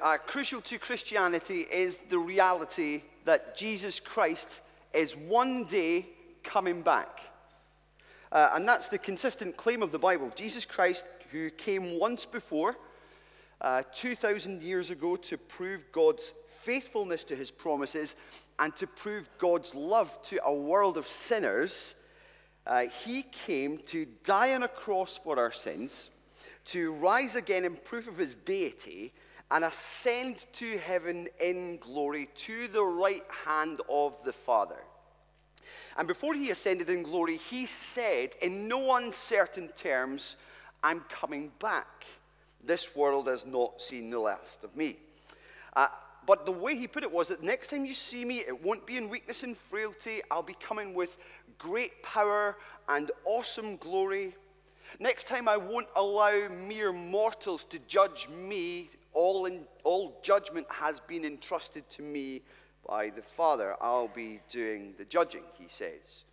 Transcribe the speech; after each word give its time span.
Uh, 0.00 0.16
crucial 0.16 0.62
to 0.62 0.78
Christianity 0.78 1.66
is 1.70 1.98
the 2.08 2.18
reality 2.18 3.02
that 3.26 3.54
Jesus 3.54 4.00
Christ 4.00 4.62
is 4.94 5.14
one 5.14 5.64
day 5.64 6.06
coming 6.42 6.80
back. 6.80 7.20
Uh, 8.32 8.48
and 8.54 8.66
that's 8.66 8.88
the 8.88 8.96
consistent 8.96 9.58
claim 9.58 9.82
of 9.82 9.92
the 9.92 9.98
Bible. 9.98 10.32
Jesus 10.34 10.64
Christ, 10.64 11.04
who 11.30 11.50
came 11.50 11.98
once 11.98 12.24
before, 12.24 12.78
uh, 13.60 13.82
2,000 13.92 14.62
years 14.62 14.90
ago, 14.90 15.16
to 15.16 15.36
prove 15.36 15.84
God's 15.92 16.32
faithfulness 16.46 17.22
to 17.24 17.36
his 17.36 17.50
promises 17.50 18.14
and 18.58 18.74
to 18.76 18.86
prove 18.86 19.28
God's 19.36 19.74
love 19.74 20.22
to 20.22 20.40
a 20.46 20.54
world 20.54 20.96
of 20.96 21.06
sinners, 21.08 21.94
uh, 22.66 22.86
he 22.86 23.22
came 23.22 23.76
to 23.86 24.06
die 24.24 24.54
on 24.54 24.62
a 24.62 24.68
cross 24.68 25.20
for 25.22 25.38
our 25.38 25.52
sins, 25.52 26.08
to 26.64 26.92
rise 26.92 27.36
again 27.36 27.66
in 27.66 27.76
proof 27.76 28.08
of 28.08 28.16
his 28.16 28.34
deity 28.34 29.12
and 29.50 29.64
ascend 29.64 30.46
to 30.52 30.78
heaven 30.78 31.28
in 31.40 31.78
glory 31.78 32.28
to 32.34 32.68
the 32.68 32.84
right 32.84 33.24
hand 33.44 33.80
of 33.88 34.14
the 34.24 34.32
Father. 34.32 34.78
And 35.96 36.06
before 36.06 36.34
he 36.34 36.50
ascended 36.50 36.88
in 36.88 37.02
glory, 37.02 37.36
he 37.36 37.66
said, 37.66 38.30
in 38.42 38.68
no 38.68 38.96
uncertain 38.96 39.68
terms, 39.76 40.36
I'm 40.82 41.00
coming 41.08 41.50
back. 41.58 42.06
This 42.64 42.94
world 42.94 43.26
has 43.26 43.44
not 43.44 43.82
seen 43.82 44.10
the 44.10 44.18
last 44.18 44.62
of 44.64 44.76
me. 44.76 44.96
Uh, 45.74 45.88
but 46.26 46.46
the 46.46 46.52
way 46.52 46.76
he 46.76 46.86
put 46.86 47.02
it 47.02 47.10
was 47.10 47.28
that 47.28 47.42
next 47.42 47.68
time 47.68 47.84
you 47.84 47.94
see 47.94 48.24
me, 48.24 48.38
it 48.38 48.62
won't 48.62 48.86
be 48.86 48.96
in 48.96 49.08
weakness 49.08 49.42
and 49.42 49.56
frailty. 49.56 50.20
I'll 50.30 50.42
be 50.42 50.56
coming 50.60 50.94
with 50.94 51.18
great 51.58 52.02
power 52.02 52.56
and 52.88 53.10
awesome 53.24 53.76
glory. 53.76 54.34
Next 54.98 55.28
time, 55.28 55.48
I 55.48 55.56
won't 55.56 55.88
allow 55.96 56.48
mere 56.66 56.92
mortals 56.92 57.64
to 57.64 57.78
judge 57.80 58.28
me 58.28 58.90
all, 59.12 59.46
in, 59.46 59.64
all 59.84 60.18
judgment 60.22 60.66
has 60.70 61.00
been 61.00 61.24
entrusted 61.24 61.88
to 61.90 62.02
me 62.02 62.42
by 62.86 63.10
the 63.10 63.22
Father. 63.22 63.76
I'll 63.80 64.08
be 64.08 64.40
doing 64.50 64.94
the 64.98 65.04
judging, 65.04 65.42
he 65.58 65.66
says. 65.68 66.24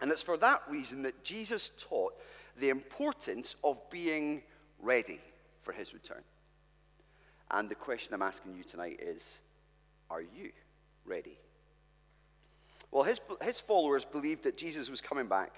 And 0.00 0.10
it's 0.10 0.22
for 0.22 0.36
that 0.38 0.62
reason 0.68 1.02
that 1.02 1.24
Jesus 1.24 1.72
taught 1.78 2.14
the 2.56 2.68
importance 2.70 3.56
of 3.64 3.78
being 3.90 4.42
ready 4.80 5.20
for 5.62 5.72
his 5.72 5.92
return. 5.92 6.22
And 7.50 7.68
the 7.68 7.74
question 7.74 8.14
I'm 8.14 8.22
asking 8.22 8.56
you 8.56 8.64
tonight 8.64 9.00
is 9.02 9.38
are 10.10 10.22
you 10.22 10.52
ready? 11.04 11.38
Well, 12.90 13.02
his, 13.02 13.20
his 13.42 13.60
followers 13.60 14.04
believed 14.04 14.44
that 14.44 14.56
Jesus 14.56 14.88
was 14.88 15.00
coming 15.00 15.26
back. 15.26 15.52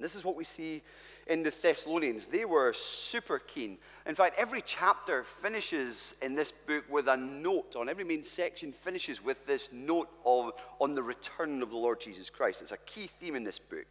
This 0.00 0.14
is 0.14 0.24
what 0.24 0.36
we 0.36 0.44
see 0.44 0.82
in 1.26 1.42
the 1.42 1.50
Thessalonians. 1.50 2.26
They 2.26 2.44
were 2.44 2.72
super 2.72 3.38
keen. 3.38 3.78
In 4.06 4.14
fact, 4.14 4.36
every 4.38 4.62
chapter 4.62 5.24
finishes 5.24 6.14
in 6.22 6.34
this 6.34 6.52
book 6.52 6.84
with 6.90 7.08
a 7.08 7.16
note 7.16 7.76
on 7.76 7.88
every 7.88 8.04
main 8.04 8.22
section 8.22 8.72
finishes 8.72 9.22
with 9.22 9.46
this 9.46 9.68
note 9.72 10.08
of, 10.24 10.52
on 10.78 10.94
the 10.94 11.02
return 11.02 11.62
of 11.62 11.70
the 11.70 11.76
Lord 11.76 12.00
Jesus 12.00 12.30
Christ. 12.30 12.62
It's 12.62 12.72
a 12.72 12.78
key 12.78 13.08
theme 13.20 13.36
in 13.36 13.44
this 13.44 13.58
book. 13.58 13.86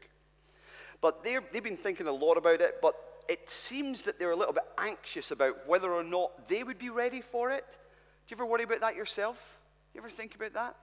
But 1.02 1.24
they've 1.24 1.64
been 1.64 1.78
thinking 1.78 2.08
a 2.08 2.12
lot 2.12 2.36
about 2.36 2.62
it, 2.62 2.80
but 2.82 2.96
it 3.30 3.50
seems 3.50 4.02
that 4.02 4.18
they're 4.18 4.32
a 4.32 4.36
little 4.36 4.54
bit 4.54 4.68
anxious 4.78 5.32
about 5.32 5.68
whether 5.68 5.94
or 5.94 6.04
not 6.04 6.48
they 6.50 6.64
would 6.64 6.80
be 6.80 6.90
ready 6.90 7.22
for 7.22 7.52
it. 7.52 7.66
Do 7.70 8.36
you 8.36 8.38
ever 8.38 8.46
worry 8.46 8.64
about 8.64 8.82
that 8.82 8.96
yourself? 8.96 9.60
Do 9.94 9.98
you 9.98 10.02
ever 10.02 10.10
think 10.10 10.36
about 10.36 10.54
that? 10.54 10.76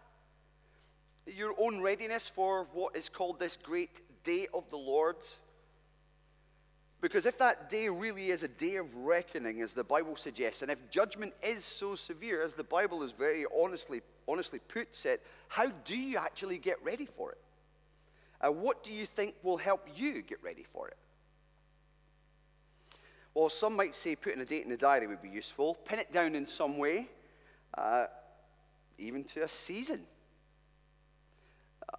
Your 1.27 1.55
own 1.59 1.81
readiness 1.81 2.29
for 2.29 2.69
what 2.73 2.97
is 2.97 3.09
called 3.09 3.41
this 3.41 3.59
great 3.61 4.01
day 4.27 4.49
of 4.53 4.69
the 4.71 4.77
Lord's. 4.77 5.37
Because 7.01 7.25
if 7.25 7.39
that 7.39 7.71
day 7.71 7.89
really 7.89 8.31
is 8.31 8.43
a 8.43 8.49
day 8.49 8.77
of 8.77 8.95
reckoning, 8.97 9.61
as 9.61 9.73
the 9.73 9.85
Bible 9.85 10.17
suggests, 10.17 10.63
and 10.63 10.71
if 10.71 10.91
judgment 10.91 11.33
is 11.43 11.65
so 11.65 11.95
severe, 11.95 12.43
as 12.43 12.55
the 12.55 12.65
Bible 12.65 13.03
is 13.03 13.13
very 13.13 13.45
honestly, 13.57 14.01
honestly 14.27 14.59
puts 14.59 15.07
it, 15.07 15.23
how 15.49 15.69
do 15.85 15.97
you 15.97 16.17
actually 16.17 16.59
get 16.59 16.83
ready 16.83 17.07
for 17.07 17.33
it? 17.33 17.39
Uh, 18.41 18.51
what 18.51 18.83
do 18.83 18.93
you 18.93 19.07
think 19.07 19.35
will 19.43 19.57
help 19.57 19.87
you 19.95 20.23
get 20.23 20.43
ready 20.43 20.65
for 20.73 20.89
it? 20.89 20.97
Well, 23.35 23.51
some 23.51 23.77
might 23.77 23.95
say 23.95 24.17
putting 24.17 24.41
a 24.41 24.47
date 24.47 24.65
in 24.65 24.71
the 24.71 24.77
diary 24.77 25.07
would 25.07 25.23
be 25.23 25.29
useful. 25.29 25.75
Pin 25.85 25.99
it 25.99 26.11
down 26.11 26.35
in 26.35 26.47
some 26.47 26.79
way, 26.79 27.09
uh, 27.77 28.07
even 28.99 29.25
to 29.25 29.43
a 29.43 29.49
season. 29.49 30.01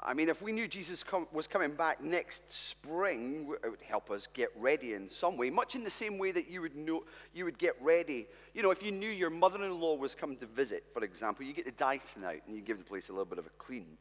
I 0.03 0.13
mean, 0.13 0.27
if 0.27 0.41
we 0.41 0.51
knew 0.51 0.67
Jesus 0.67 1.01
com- 1.01 1.27
was 1.31 1.47
coming 1.47 1.71
back 1.71 2.03
next 2.03 2.51
spring, 2.51 3.53
it 3.63 3.69
would 3.69 3.81
help 3.81 4.11
us 4.11 4.27
get 4.27 4.49
ready 4.57 4.93
in 4.93 5.07
some 5.07 5.37
way, 5.37 5.49
much 5.49 5.75
in 5.75 5.83
the 5.83 5.89
same 5.89 6.17
way 6.17 6.31
that 6.31 6.49
you 6.49 6.61
would 6.61 6.75
know 6.75 7.03
you 7.33 7.45
would 7.45 7.57
get 7.57 7.75
ready. 7.81 8.27
You 8.53 8.63
know, 8.63 8.71
if 8.71 8.83
you 8.83 8.91
knew 8.91 9.09
your 9.09 9.29
mother-in-law 9.29 9.95
was 9.95 10.13
coming 10.13 10.37
to 10.37 10.45
visit, 10.45 10.83
for 10.93 11.03
example, 11.03 11.45
you 11.45 11.53
get 11.53 11.65
the 11.65 11.71
Dyson 11.71 12.25
out 12.25 12.35
and 12.45 12.55
you 12.55 12.61
give 12.61 12.79
the 12.79 12.83
place 12.83 13.07
a 13.09 13.13
little 13.13 13.25
bit 13.25 13.39
of 13.39 13.45
a 13.45 13.51
clean. 13.57 13.97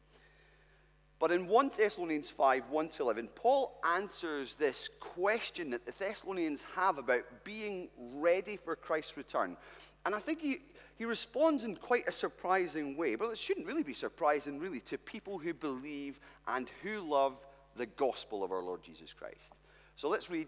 But 1.19 1.31
in 1.31 1.47
1 1.47 1.71
Thessalonians 1.75 2.29
5, 2.29 2.69
1 2.69 2.89
to 2.89 3.03
11, 3.03 3.29
Paul 3.33 3.79
answers 3.83 4.53
this 4.53 4.89
question 4.99 5.71
that 5.71 5.85
the 5.85 5.93
Thessalonians 5.93 6.63
have 6.75 6.97
about 6.97 7.23
being 7.43 7.87
ready 7.97 8.57
for 8.57 8.75
Christ's 8.75 9.17
return. 9.17 9.57
And 10.05 10.13
I 10.13 10.19
think 10.19 10.41
he, 10.41 10.59
he 10.97 11.05
responds 11.05 11.63
in 11.63 11.75
quite 11.75 12.07
a 12.07 12.11
surprising 12.11 12.97
way. 12.97 13.15
But 13.15 13.29
it 13.29 13.37
shouldn't 13.37 13.67
really 13.67 13.83
be 13.83 13.93
surprising, 13.93 14.59
really, 14.59 14.79
to 14.81 14.97
people 14.97 15.37
who 15.37 15.53
believe 15.53 16.19
and 16.47 16.69
who 16.81 16.99
love 16.99 17.37
the 17.75 17.85
gospel 17.85 18.43
of 18.43 18.51
our 18.51 18.63
Lord 18.63 18.81
Jesus 18.83 19.13
Christ. 19.13 19.53
So 19.95 20.09
let's 20.09 20.29
read 20.29 20.47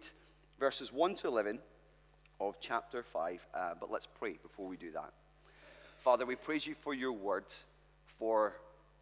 verses 0.60 0.92
1 0.92 1.16
to 1.16 1.28
11 1.28 1.60
of 2.40 2.60
chapter 2.60 3.04
5. 3.04 3.48
Uh, 3.54 3.74
but 3.80 3.92
let's 3.92 4.08
pray 4.08 4.38
before 4.42 4.68
we 4.68 4.76
do 4.76 4.92
that. 4.92 5.14
Father, 6.00 6.26
we 6.26 6.36
praise 6.36 6.66
you 6.66 6.74
for 6.74 6.94
your 6.94 7.12
word, 7.12 7.46
for 8.18 8.54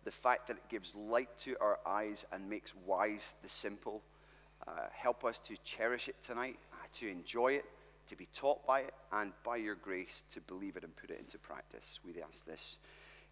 the 0.04 0.12
fact 0.12 0.48
that 0.48 0.58
it 0.58 0.68
gives 0.70 0.94
light 0.96 1.30
to 1.40 1.56
our 1.62 1.80
eyes 1.86 2.26
and 2.32 2.50
makes 2.50 2.74
wise 2.86 3.36
the 3.42 3.50
simple. 3.50 4.02
Uh, 4.68 4.72
help 4.92 5.24
us 5.24 5.40
to 5.40 5.56
cherish 5.64 6.10
it 6.10 6.16
tonight, 6.22 6.58
uh, 6.74 6.88
to 6.92 7.08
enjoy 7.08 7.54
it, 7.54 7.66
to 8.08 8.16
be 8.16 8.28
taught 8.34 8.66
by 8.66 8.82
it, 8.82 8.94
and 9.12 9.32
by 9.44 9.58
your 9.58 9.76
grace 9.76 10.24
to 10.34 10.42
believe 10.42 10.78
it 10.78 10.84
and 10.84 10.96
put 10.96 11.10
it 11.10 11.20
into 11.20 11.38
practice. 11.38 12.00
We 12.06 12.22
ask 12.22 12.46
this 12.46 12.78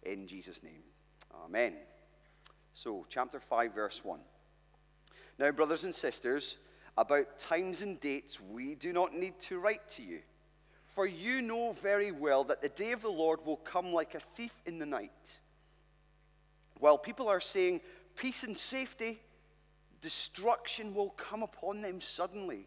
in 0.02 0.26
Jesus' 0.26 0.62
name. 0.62 0.82
Amen. 1.44 1.74
So, 2.74 3.06
chapter 3.08 3.40
5, 3.40 3.74
verse 3.74 4.04
1. 4.04 4.20
Now, 5.38 5.50
brothers 5.50 5.84
and 5.84 5.94
sisters, 5.94 6.56
about 6.96 7.38
times 7.38 7.82
and 7.82 8.00
dates 8.00 8.40
we 8.40 8.74
do 8.74 8.92
not 8.92 9.14
need 9.14 9.38
to 9.40 9.58
write 9.58 9.88
to 9.90 10.02
you, 10.02 10.20
for 10.94 11.06
you 11.06 11.42
know 11.42 11.74
very 11.82 12.10
well 12.10 12.44
that 12.44 12.62
the 12.62 12.68
day 12.70 12.92
of 12.92 13.02
the 13.02 13.08
Lord 13.08 13.40
will 13.44 13.56
come 13.56 13.92
like 13.92 14.14
a 14.14 14.20
thief 14.20 14.52
in 14.64 14.78
the 14.78 14.86
night. 14.86 15.40
While 16.78 16.98
people 16.98 17.28
are 17.28 17.40
saying 17.40 17.80
peace 18.16 18.44
and 18.44 18.56
safety, 18.56 19.20
destruction 20.00 20.94
will 20.94 21.10
come 21.10 21.42
upon 21.42 21.82
them 21.82 22.00
suddenly 22.00 22.66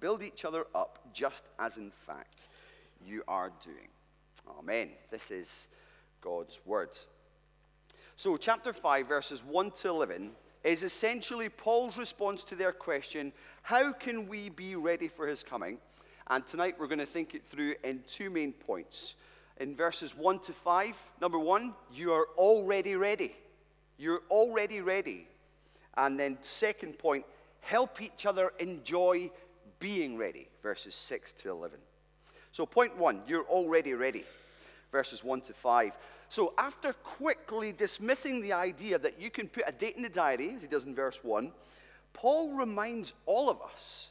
build 0.00 0.22
each 0.22 0.44
other 0.44 0.66
up 0.74 0.98
just 1.12 1.44
as 1.58 1.76
in 1.76 1.90
fact 1.90 2.48
you 3.04 3.22
are 3.28 3.52
doing. 3.62 3.88
Amen. 4.58 4.90
This 5.10 5.30
is 5.30 5.68
God's 6.20 6.60
word. 6.64 6.96
So, 8.16 8.36
chapter 8.36 8.72
5, 8.72 9.06
verses 9.06 9.44
1 9.44 9.70
to 9.70 9.88
11 9.88 10.32
is 10.64 10.82
essentially 10.82 11.48
Paul's 11.48 11.96
response 11.96 12.44
to 12.44 12.54
their 12.54 12.72
question 12.72 13.32
how 13.62 13.92
can 13.92 14.28
we 14.28 14.50
be 14.50 14.76
ready 14.76 15.08
for 15.08 15.26
his 15.26 15.42
coming? 15.42 15.78
And 16.28 16.46
tonight 16.46 16.76
we're 16.78 16.86
going 16.86 16.98
to 16.98 17.06
think 17.06 17.34
it 17.34 17.44
through 17.44 17.74
in 17.82 18.02
two 18.06 18.30
main 18.30 18.52
points. 18.52 19.14
in 19.58 19.76
verses 19.76 20.16
1 20.16 20.38
to 20.40 20.52
5. 20.52 20.96
Number 21.20 21.38
one, 21.38 21.74
you 21.92 22.12
are 22.12 22.26
already 22.36 22.96
ready. 22.96 23.36
You're 23.98 24.22
already 24.30 24.80
ready. 24.80 25.28
And 25.96 26.18
then, 26.18 26.38
second 26.40 26.98
point, 26.98 27.24
help 27.60 28.00
each 28.00 28.24
other 28.24 28.52
enjoy 28.58 29.30
being 29.80 30.16
ready, 30.16 30.48
verses 30.62 30.94
6 30.94 31.32
to 31.34 31.50
11. 31.50 31.78
So, 32.52 32.66
point 32.66 32.96
one, 32.96 33.22
you're 33.26 33.44
already 33.44 33.94
ready, 33.94 34.24
verses 34.92 35.24
1 35.24 35.40
to 35.42 35.52
5. 35.52 35.92
So, 36.28 36.54
after 36.58 36.92
quickly 36.92 37.72
dismissing 37.72 38.40
the 38.40 38.52
idea 38.52 38.98
that 38.98 39.20
you 39.20 39.30
can 39.30 39.48
put 39.48 39.64
a 39.66 39.72
date 39.72 39.96
in 39.96 40.02
the 40.02 40.08
diary, 40.08 40.52
as 40.54 40.62
he 40.62 40.68
does 40.68 40.84
in 40.84 40.94
verse 40.94 41.20
1, 41.24 41.50
Paul 42.12 42.54
reminds 42.54 43.12
all 43.26 43.50
of 43.50 43.60
us 43.62 44.10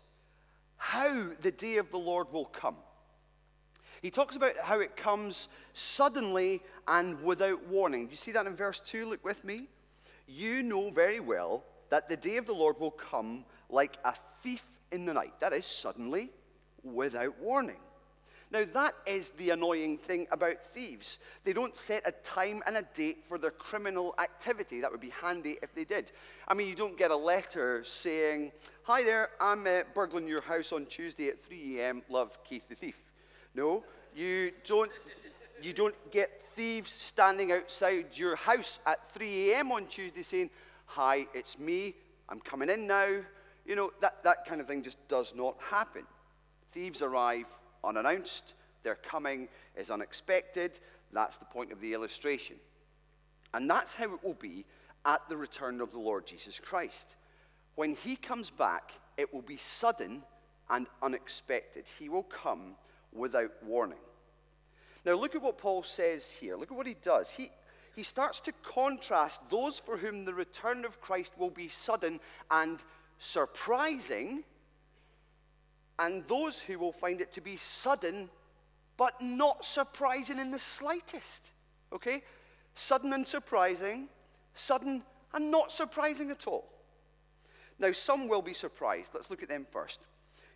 how 0.77 1.27
the 1.41 1.51
day 1.51 1.77
of 1.77 1.91
the 1.91 1.97
Lord 1.97 2.31
will 2.31 2.45
come. 2.45 2.77
He 4.01 4.09
talks 4.09 4.37
about 4.37 4.53
how 4.61 4.79
it 4.79 4.95
comes 4.95 5.49
suddenly 5.73 6.61
and 6.87 7.21
without 7.21 7.65
warning. 7.67 8.05
Do 8.05 8.11
you 8.11 8.17
see 8.17 8.31
that 8.31 8.47
in 8.47 8.55
verse 8.55 8.79
2? 8.79 9.05
Look 9.05 9.23
with 9.25 9.43
me. 9.43 9.67
You 10.25 10.63
know 10.63 10.89
very 10.89 11.19
well 11.19 11.63
that 11.89 12.07
the 12.07 12.15
day 12.15 12.37
of 12.37 12.45
the 12.45 12.53
Lord 12.53 12.79
will 12.79 12.91
come 12.91 13.43
like 13.69 13.97
a 14.05 14.13
thief 14.41 14.63
in 14.91 15.05
the 15.05 15.13
night. 15.13 15.39
That 15.39 15.53
is, 15.53 15.65
suddenly, 15.65 16.29
without 16.83 17.39
warning. 17.39 17.77
Now, 18.51 18.65
that 18.73 18.95
is 19.05 19.29
the 19.31 19.51
annoying 19.51 19.99
thing 19.99 20.25
about 20.31 20.63
thieves. 20.63 21.19
They 21.43 21.53
don't 21.53 21.77
set 21.77 22.07
a 22.07 22.11
time 22.23 22.63
and 22.65 22.77
a 22.77 22.81
date 22.95 23.23
for 23.27 23.37
their 23.37 23.51
criminal 23.51 24.15
activity. 24.17 24.81
That 24.81 24.91
would 24.91 24.99
be 24.99 25.13
handy 25.21 25.59
if 25.61 25.75
they 25.75 25.83
did. 25.83 26.11
I 26.47 26.55
mean, 26.55 26.67
you 26.67 26.73
don't 26.73 26.97
get 26.97 27.11
a 27.11 27.15
letter 27.15 27.83
saying, 27.83 28.51
Hi 28.83 29.03
there, 29.03 29.29
I'm 29.39 29.67
uh, 29.67 29.81
burgling 29.93 30.27
your 30.27 30.41
house 30.41 30.71
on 30.71 30.87
Tuesday 30.87 31.27
at 31.27 31.39
3 31.39 31.79
a.m. 31.79 32.01
Love, 32.09 32.43
Keith 32.43 32.67
the 32.67 32.75
Thief. 32.75 32.99
No, 33.53 33.83
you 34.15 34.51
don't. 34.65 34.91
You 35.61 35.73
don't 35.73 35.95
get 36.09 36.41
thieves 36.55 36.89
standing 36.89 37.51
outside 37.51 38.05
your 38.13 38.37
house 38.37 38.79
at 38.85 39.11
3 39.11 39.51
a.m. 39.51 39.71
on 39.73 39.87
Tuesday 39.87 40.23
saying, 40.23 40.49
Hi, 40.85 41.27
it's 41.33 41.59
me, 41.59 41.95
I'm 42.29 42.39
coming 42.39 42.69
in 42.69 42.87
now. 42.87 43.17
You 43.69 43.75
know, 43.75 43.91
that, 44.01 44.23
that 44.23 44.47
kind 44.47 44.59
of 44.59 44.65
thing 44.65 44.81
just 44.81 44.97
does 45.09 45.35
not 45.35 45.55
happen. 45.59 46.01
Thieves 46.71 47.03
arrive 47.03 47.45
unannounced, 47.83 48.55
their 48.81 48.95
coming 48.95 49.47
is 49.77 49.91
unexpected. 49.91 50.79
That's 51.13 51.37
the 51.37 51.45
point 51.45 51.71
of 51.71 51.79
the 51.79 51.93
illustration. 51.93 52.55
And 53.53 53.69
that's 53.69 53.93
how 53.93 54.11
it 54.15 54.23
will 54.23 54.33
be 54.33 54.65
at 55.05 55.21
the 55.29 55.37
return 55.37 55.81
of 55.81 55.91
the 55.91 55.99
Lord 55.99 56.25
Jesus 56.25 56.59
Christ. 56.59 57.13
When 57.75 57.93
he 57.93 58.15
comes 58.15 58.49
back, 58.49 58.91
it 59.17 59.31
will 59.31 59.43
be 59.43 59.57
sudden 59.57 60.23
and 60.71 60.87
unexpected. 61.03 61.85
He 61.99 62.09
will 62.09 62.23
come 62.23 62.75
without 63.13 63.51
warning. 63.63 63.99
Now, 65.05 65.13
look 65.13 65.35
at 65.35 65.43
what 65.43 65.59
Paul 65.59 65.83
says 65.83 66.27
here. 66.27 66.57
Look 66.57 66.71
at 66.71 66.77
what 66.77 66.87
he 66.87 66.95
does. 67.03 67.29
He, 67.29 67.51
he 67.95 68.01
starts 68.01 68.39
to 68.41 68.51
contrast 68.63 69.41
those 69.51 69.77
for 69.77 69.95
whom 69.95 70.25
the 70.25 70.33
return 70.33 70.85
of 70.85 70.99
Christ 71.01 71.33
will 71.37 71.51
be 71.51 71.69
sudden 71.69 72.19
and 72.49 72.79
surprising, 73.19 74.43
and 75.99 76.23
those 76.27 76.59
who 76.59 76.79
will 76.79 76.93
find 76.93 77.21
it 77.21 77.31
to 77.33 77.41
be 77.41 77.57
sudden 77.57 78.29
but 78.97 79.21
not 79.21 79.63
surprising 79.63 80.39
in 80.39 80.51
the 80.51 80.59
slightest. 80.59 81.51
Okay? 81.93 82.21
Sudden 82.75 83.13
and 83.13 83.25
surprising, 83.25 84.09
sudden 84.55 85.03
and 85.33 85.49
not 85.49 85.71
surprising 85.71 86.31
at 86.31 86.47
all. 86.47 86.69
Now, 87.79 87.93
some 87.93 88.27
will 88.27 88.41
be 88.41 88.53
surprised. 88.53 89.11
Let's 89.13 89.29
look 89.29 89.41
at 89.41 89.47
them 89.47 89.65
first. 89.71 90.01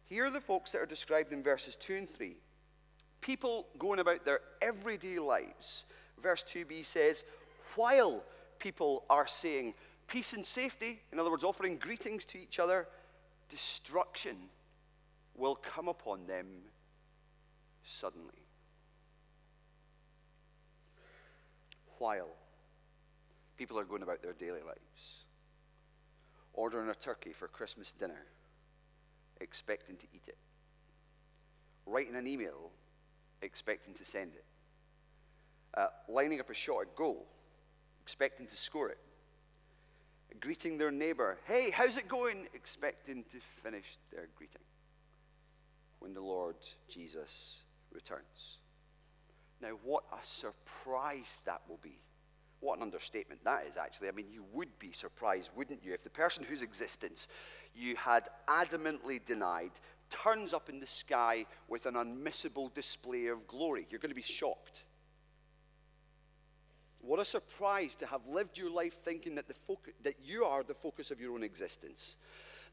Here 0.05 0.25
are 0.25 0.29
the 0.29 0.41
folks 0.41 0.73
that 0.73 0.81
are 0.81 0.85
described 0.85 1.31
in 1.31 1.41
verses 1.41 1.77
2 1.77 1.95
and 1.95 2.13
3. 2.13 2.35
People 3.21 3.67
going 3.79 3.99
about 3.99 4.25
their 4.25 4.41
everyday 4.61 5.19
lives. 5.19 5.85
Verse 6.21 6.43
2b 6.43 6.85
says, 6.85 7.23
while 7.75 8.23
people 8.59 9.05
are 9.09 9.25
saying 9.25 9.73
peace 10.13 10.33
and 10.33 10.45
safety, 10.45 11.01
in 11.11 11.19
other 11.19 11.31
words, 11.31 11.43
offering 11.43 11.75
greetings 11.75 12.23
to 12.23 12.37
each 12.37 12.59
other, 12.59 12.87
destruction 13.49 14.37
will 15.33 15.55
come 15.55 15.87
upon 15.87 16.27
them 16.27 16.45
suddenly. 17.81 18.45
While 21.97 22.29
people 23.57 23.79
are 23.79 23.85
going 23.85 24.03
about 24.03 24.21
their 24.21 24.33
daily 24.33 24.61
lives, 24.61 25.25
ordering 26.53 26.89
a 26.89 26.93
turkey 26.93 27.33
for 27.33 27.47
Christmas 27.47 27.91
dinner, 27.91 28.27
expecting 29.41 29.97
to 29.97 30.05
eat 30.13 30.27
it, 30.27 30.37
writing 31.87 32.15
an 32.15 32.27
email, 32.27 32.69
expecting 33.41 33.95
to 33.95 34.05
send 34.05 34.33
it, 34.35 34.45
uh, 35.73 35.87
lining 36.07 36.39
up 36.39 36.51
a 36.51 36.53
shot 36.53 36.81
at 36.83 36.95
goal, 36.95 37.25
expecting 38.03 38.45
to 38.45 38.55
score 38.55 38.89
it, 38.89 38.99
greeting 40.39 40.77
their 40.77 40.91
neighbor, 40.91 41.37
hey, 41.45 41.71
how's 41.71 41.97
it 41.97 42.07
going? 42.07 42.47
expecting 42.53 43.23
to 43.31 43.37
finish 43.63 43.97
their 44.11 44.27
greeting 44.37 44.61
when 45.99 46.13
the 46.13 46.21
Lord 46.21 46.55
Jesus 46.89 47.57
returns. 47.91 48.57
Now, 49.61 49.77
what 49.83 50.03
a 50.11 50.25
surprise 50.25 51.39
that 51.45 51.61
will 51.69 51.79
be. 51.81 51.97
What 52.59 52.77
an 52.77 52.83
understatement 52.83 53.43
that 53.43 53.65
is, 53.67 53.77
actually. 53.77 54.09
I 54.09 54.11
mean, 54.11 54.27
you 54.31 54.43
would 54.53 54.77
be 54.79 54.91
surprised, 54.91 55.51
wouldn't 55.55 55.83
you, 55.83 55.93
if 55.93 56.03
the 56.03 56.09
person 56.09 56.43
whose 56.43 56.61
existence 56.61 57.27
you 57.75 57.95
had 57.95 58.27
adamantly 58.47 59.23
denied 59.23 59.71
turns 60.09 60.53
up 60.53 60.69
in 60.69 60.79
the 60.79 60.85
sky 60.85 61.45
with 61.67 61.85
an 61.85 61.95
unmissable 61.95 62.73
display 62.73 63.27
of 63.27 63.47
glory? 63.47 63.87
You're 63.89 63.99
going 63.99 64.11
to 64.11 64.15
be 64.15 64.21
shocked. 64.21 64.83
What 67.03 67.19
a 67.19 67.25
surprise 67.25 67.95
to 67.95 68.05
have 68.05 68.21
lived 68.27 68.57
your 68.57 68.69
life 68.69 68.97
thinking 69.03 69.35
that, 69.35 69.47
the 69.49 69.55
that 70.03 70.15
you 70.23 70.45
are 70.45 70.63
the 70.63 70.73
focus 70.73 71.11
of 71.11 71.19
your 71.19 71.33
own 71.33 71.43
existence, 71.43 72.15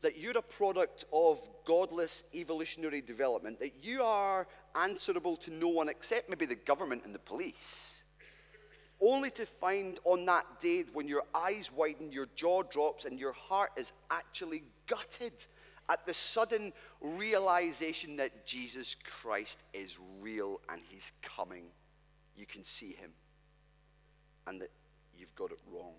that 0.03 0.19
you're 0.19 0.39
a 0.39 0.43
product 0.43 1.05
of 1.13 1.41
godless 1.65 2.23
evolutionary 2.33 3.01
development, 3.01 3.59
that 3.59 3.83
you 3.83 4.05
are 4.05 4.47
answerable 4.77 5.37
to 5.39 5.51
no 5.51 5.67
one 5.67 5.89
except 5.89 6.31
maybe 6.31 6.47
the 6.47 6.55
government 6.55 7.03
and 7.05 7.13
the 7.13 7.19
police. 7.19 8.05
Only 9.01 9.31
to 9.33 9.47
find 9.47 9.99
on 10.05 10.25
that 10.27 10.61
day 10.61 10.85
when 10.93 11.09
your 11.09 11.25
eyes 11.35 11.73
widen, 11.73 12.13
your 12.13 12.29
jaw 12.37 12.63
drops, 12.63 13.07
and 13.07 13.19
your 13.19 13.33
heart 13.33 13.71
is 13.77 13.93
actually 14.13 14.63
gutted 14.87 15.33
at 15.89 16.07
the 16.07 16.15
sudden 16.15 16.73
realization 17.01 18.17
that 18.19 18.47
Jesus 18.47 18.95
Christ 19.21 19.59
is 19.73 19.99
real 20.21 20.61
and 20.69 20.81
he's 20.89 21.13
coming. 21.21 21.65
You 22.37 22.47
can 22.47 22.63
see 22.63 22.93
him 22.93 23.11
and 24.47 24.61
that 24.61 24.71
you've 25.17 25.35
got 25.35 25.53
it 25.53 25.59
wrong. 25.73 25.95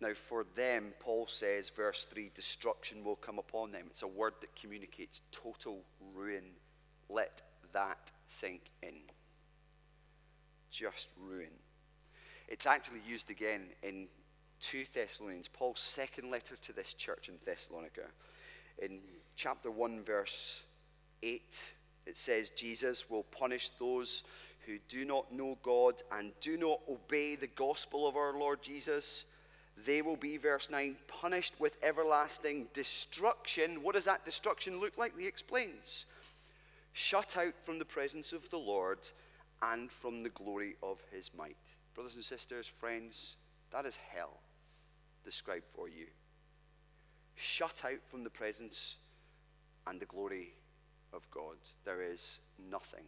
Now, 0.00 0.14
for 0.14 0.46
them, 0.56 0.94
Paul 0.98 1.26
says, 1.28 1.68
verse 1.68 2.06
3, 2.10 2.30
destruction 2.34 3.04
will 3.04 3.16
come 3.16 3.38
upon 3.38 3.70
them. 3.70 3.86
It's 3.90 4.02
a 4.02 4.08
word 4.08 4.32
that 4.40 4.56
communicates 4.56 5.20
total 5.30 5.80
ruin. 6.14 6.44
Let 7.10 7.42
that 7.72 8.10
sink 8.26 8.62
in. 8.82 8.94
Just 10.70 11.08
ruin. 11.20 11.50
It's 12.48 12.64
actually 12.64 13.00
used 13.06 13.30
again 13.30 13.62
in 13.82 14.08
2 14.60 14.84
Thessalonians, 14.94 15.48
Paul's 15.48 15.80
second 15.80 16.30
letter 16.30 16.56
to 16.56 16.72
this 16.72 16.94
church 16.94 17.28
in 17.28 17.34
Thessalonica. 17.44 18.06
In 18.80 19.00
chapter 19.36 19.70
1, 19.70 20.02
verse 20.02 20.62
8, 21.22 21.72
it 22.06 22.16
says, 22.16 22.50
Jesus 22.50 23.10
will 23.10 23.24
punish 23.24 23.70
those 23.78 24.22
who 24.70 24.78
do 24.88 25.04
not 25.04 25.32
know 25.32 25.58
God 25.62 26.00
and 26.12 26.32
do 26.40 26.56
not 26.56 26.80
obey 26.88 27.34
the 27.34 27.48
gospel 27.48 28.06
of 28.06 28.16
our 28.16 28.38
Lord 28.38 28.62
Jesus, 28.62 29.24
they 29.84 30.00
will 30.00 30.16
be, 30.16 30.36
verse 30.36 30.70
9, 30.70 30.96
punished 31.08 31.54
with 31.58 31.76
everlasting 31.82 32.68
destruction. 32.72 33.82
What 33.82 33.96
does 33.96 34.04
that 34.04 34.24
destruction 34.24 34.80
look 34.80 34.96
like? 34.96 35.18
He 35.18 35.26
explains 35.26 36.06
shut 36.92 37.36
out 37.36 37.54
from 37.64 37.78
the 37.78 37.84
presence 37.84 38.32
of 38.32 38.48
the 38.50 38.58
Lord 38.58 38.98
and 39.62 39.90
from 39.90 40.22
the 40.22 40.28
glory 40.28 40.76
of 40.82 40.98
his 41.12 41.30
might. 41.36 41.76
Brothers 41.94 42.14
and 42.14 42.24
sisters, 42.24 42.66
friends, 42.66 43.36
that 43.72 43.86
is 43.86 43.98
hell 44.14 44.40
described 45.24 45.66
for 45.74 45.88
you. 45.88 46.06
Shut 47.34 47.82
out 47.84 48.00
from 48.08 48.22
the 48.22 48.30
presence 48.30 48.96
and 49.86 50.00
the 50.00 50.06
glory 50.06 50.54
of 51.12 51.28
God. 51.30 51.56
There 51.84 52.02
is 52.02 52.38
nothing 52.70 53.04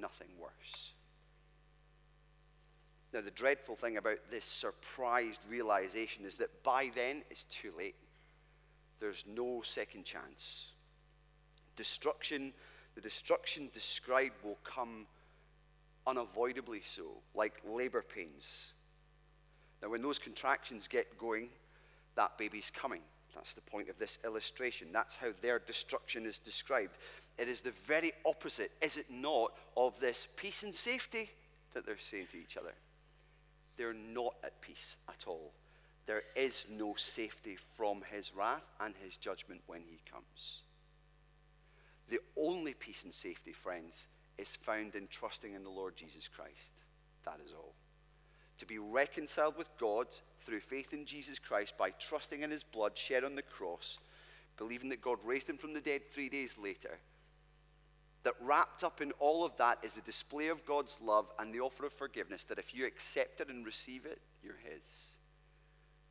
nothing 0.00 0.28
worse. 0.40 0.92
Now, 3.12 3.20
the 3.20 3.30
dreadful 3.30 3.76
thing 3.76 3.96
about 3.96 4.18
this 4.30 4.44
surprised 4.44 5.40
realization 5.48 6.24
is 6.24 6.34
that 6.36 6.62
by 6.62 6.90
then 6.94 7.22
it's 7.30 7.44
too 7.44 7.72
late. 7.76 7.94
There's 9.00 9.24
no 9.26 9.62
second 9.62 10.04
chance. 10.04 10.68
Destruction, 11.76 12.52
the 12.94 13.00
destruction 13.00 13.70
described 13.72 14.34
will 14.42 14.58
come 14.64 15.06
unavoidably 16.06 16.82
so, 16.84 17.04
like 17.34 17.62
labor 17.68 18.02
pains. 18.02 18.72
Now, 19.82 19.90
when 19.90 20.02
those 20.02 20.18
contractions 20.18 20.88
get 20.88 21.18
going, 21.18 21.48
that 22.16 22.36
baby's 22.38 22.70
coming. 22.74 23.02
That's 23.34 23.52
the 23.52 23.60
point 23.60 23.90
of 23.90 23.98
this 23.98 24.18
illustration. 24.24 24.88
That's 24.92 25.16
how 25.16 25.28
their 25.42 25.58
destruction 25.58 26.24
is 26.24 26.38
described. 26.38 26.96
It 27.38 27.48
is 27.48 27.60
the 27.60 27.72
very 27.86 28.12
opposite, 28.24 28.72
is 28.80 28.96
it 28.96 29.10
not, 29.10 29.52
of 29.76 29.98
this 30.00 30.26
peace 30.36 30.62
and 30.62 30.74
safety 30.74 31.30
that 31.74 31.84
they're 31.84 31.98
saying 31.98 32.28
to 32.32 32.38
each 32.38 32.56
other. 32.56 32.72
They're 33.76 33.92
not 33.92 34.34
at 34.42 34.60
peace 34.62 34.96
at 35.08 35.24
all. 35.26 35.52
There 36.06 36.22
is 36.34 36.66
no 36.70 36.94
safety 36.96 37.58
from 37.74 38.02
his 38.10 38.34
wrath 38.34 38.70
and 38.80 38.94
his 39.02 39.16
judgment 39.16 39.60
when 39.66 39.82
he 39.82 40.00
comes. 40.10 40.62
The 42.08 42.20
only 42.36 42.74
peace 42.74 43.02
and 43.02 43.12
safety, 43.12 43.52
friends, 43.52 44.06
is 44.38 44.56
found 44.56 44.94
in 44.94 45.08
trusting 45.08 45.52
in 45.52 45.64
the 45.64 45.70
Lord 45.70 45.96
Jesus 45.96 46.28
Christ. 46.28 46.72
That 47.24 47.40
is 47.44 47.52
all. 47.52 47.74
To 48.58 48.66
be 48.66 48.78
reconciled 48.78 49.58
with 49.58 49.68
God 49.78 50.06
through 50.42 50.60
faith 50.60 50.92
in 50.92 51.04
Jesus 51.04 51.38
Christ 51.38 51.76
by 51.76 51.90
trusting 51.90 52.42
in 52.42 52.50
his 52.50 52.62
blood 52.62 52.96
shed 52.96 53.24
on 53.24 53.34
the 53.34 53.42
cross, 53.42 53.98
believing 54.56 54.88
that 54.90 55.02
God 55.02 55.18
raised 55.24 55.50
him 55.50 55.58
from 55.58 55.74
the 55.74 55.80
dead 55.80 56.02
three 56.12 56.28
days 56.28 56.56
later. 56.56 56.98
That 58.26 58.34
wrapped 58.40 58.82
up 58.82 59.00
in 59.00 59.12
all 59.20 59.44
of 59.44 59.56
that 59.58 59.78
is 59.84 59.92
the 59.92 60.00
display 60.00 60.48
of 60.48 60.66
God's 60.66 60.98
love 61.00 61.26
and 61.38 61.54
the 61.54 61.60
offer 61.60 61.86
of 61.86 61.92
forgiveness. 61.92 62.42
That 62.42 62.58
if 62.58 62.74
you 62.74 62.84
accept 62.84 63.40
it 63.40 63.48
and 63.48 63.64
receive 63.64 64.04
it, 64.04 64.18
you're 64.42 64.58
his. 64.68 65.10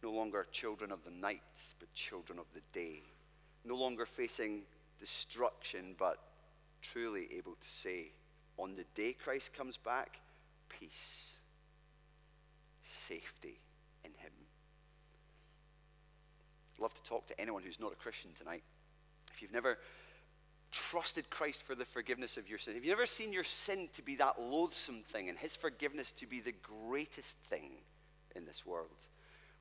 No 0.01 0.12
longer 0.12 0.48
children 0.50 0.93
of 0.93 1.03
the 1.03 1.12
night, 1.12 1.41
but 1.77 1.93
children 1.93 2.39
of 2.39 2.45
the 2.53 2.62
day. 2.72 3.03
No 3.65 3.75
longer 3.75 4.05
facing 4.05 4.62
destruction, 4.98 5.93
but 6.00 6.19
truly 6.81 7.27
able 7.36 7.55
to 7.60 7.67
say, 7.67 8.13
on 8.57 8.77
the 8.77 8.86
day 8.95 9.12
Christ 9.12 9.53
comes 9.53 9.75
back, 9.75 10.22
peace, 10.69 11.34
safety 12.81 13.60
in 14.05 14.12
Him. 14.12 14.31
I'd 16.75 16.81
love 16.81 16.93
to 16.93 17.03
talk 17.03 17.27
to 17.27 17.41
anyone 17.41 17.63
who's 17.63 17.81
not 17.81 17.91
a 17.91 17.98
Christian 17.98 18.31
tonight. 18.38 18.63
If 19.34 19.41
you've 19.41 19.51
never 19.51 19.79
trusted 20.75 21.29
Christ 21.29 21.63
for 21.63 21.74
the 21.74 21.86
forgiveness 21.86 22.36
of 22.38 22.50
your 22.50 22.60
sin, 22.60 22.75
have 22.75 22.84
you 22.84 22.91
ever 22.91 23.05
seen 23.05 23.32
your 23.32 23.44
sin 23.44 23.88
to 23.94 24.01
be 24.01 24.15
that 24.17 24.41
loathsome 24.41 25.03
thing 25.08 25.29
and 25.29 25.38
His 25.38 25.55
forgiveness 25.55 26.12
to 26.13 26.27
be 26.27 26.41
the 26.41 26.53
greatest 26.88 27.38
thing 27.50 27.72
in 28.36 28.46
this 28.46 28.65
world, 28.65 29.08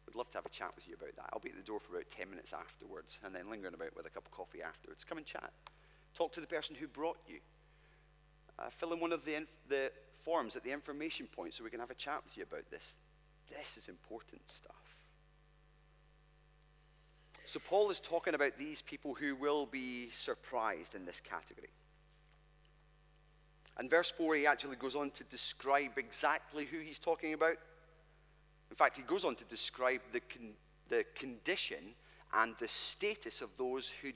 We'd 0.06 0.16
love 0.16 0.30
to 0.33 0.38
have 0.38 0.47
a 0.47 0.50
chat 0.50 0.73
with 0.76 0.87
you 0.87 0.94
about 0.94 1.16
that. 1.16 1.30
I'll 1.33 1.40
be 1.40 1.50
at 1.50 1.56
the 1.56 1.62
door 1.62 1.80
for 1.80 1.94
about 1.94 2.11
10 2.11 2.28
minutes 2.28 2.52
afterwards 2.52 3.18
and 3.25 3.35
then 3.35 3.49
lingering 3.50 3.75
about 3.75 3.97
with 3.97 4.06
a 4.06 4.11
cup 4.11 4.26
of 4.26 4.33
coffee 4.33 4.62
afterwards. 4.62 5.04
Come 5.04 5.18
and 5.18 5.26
chat. 5.26 5.50
Talk 6.14 6.33
to 6.35 6.40
the 6.40 6.47
person 6.47 6.76
who 6.76 6.87
brought 6.87 7.18
you. 7.26 7.38
Uh, 8.59 8.68
fill 8.71 8.92
in 8.92 9.00
one 9.00 9.12
of 9.12 9.25
the, 9.25 9.35
inf- 9.35 9.49
the 9.68 9.90
forms 10.21 10.56
at 10.56 10.62
the 10.62 10.71
information 10.71 11.26
point 11.26 11.54
so 11.54 11.64
we 11.64 11.71
can 11.71 11.80
have 11.80 11.90
a 11.90 11.94
chat 11.94 12.21
with 12.25 12.37
you 12.37 12.42
about 12.42 12.71
this. 12.71 12.94
This 13.50 13.76
is 13.76 13.88
important 13.88 14.42
stuff. 14.49 14.97
So, 17.46 17.60
Paul 17.68 17.90
is 17.90 18.00
talking 18.00 18.34
about 18.34 18.58
these 18.58 18.80
people 18.80 19.14
who 19.14 19.36
will 19.36 19.66
be 19.66 20.10
surprised 20.12 20.94
in 20.94 21.04
this 21.04 21.20
category. 21.20 21.68
And 23.76 23.90
verse 23.90 24.10
4, 24.10 24.36
he 24.36 24.46
actually 24.46 24.76
goes 24.76 24.94
on 24.94 25.10
to 25.10 25.24
describe 25.24 25.98
exactly 25.98 26.64
who 26.64 26.78
he's 26.78 26.98
talking 26.98 27.34
about. 27.34 27.56
In 28.70 28.76
fact, 28.76 28.96
he 28.96 29.02
goes 29.02 29.24
on 29.24 29.34
to 29.36 29.44
describe 29.44 30.00
the, 30.12 30.20
con- 30.20 30.54
the 30.88 31.04
condition 31.14 31.94
and 32.32 32.54
the 32.58 32.68
status 32.68 33.40
of 33.40 33.50
those 33.58 33.92
who 34.02 34.10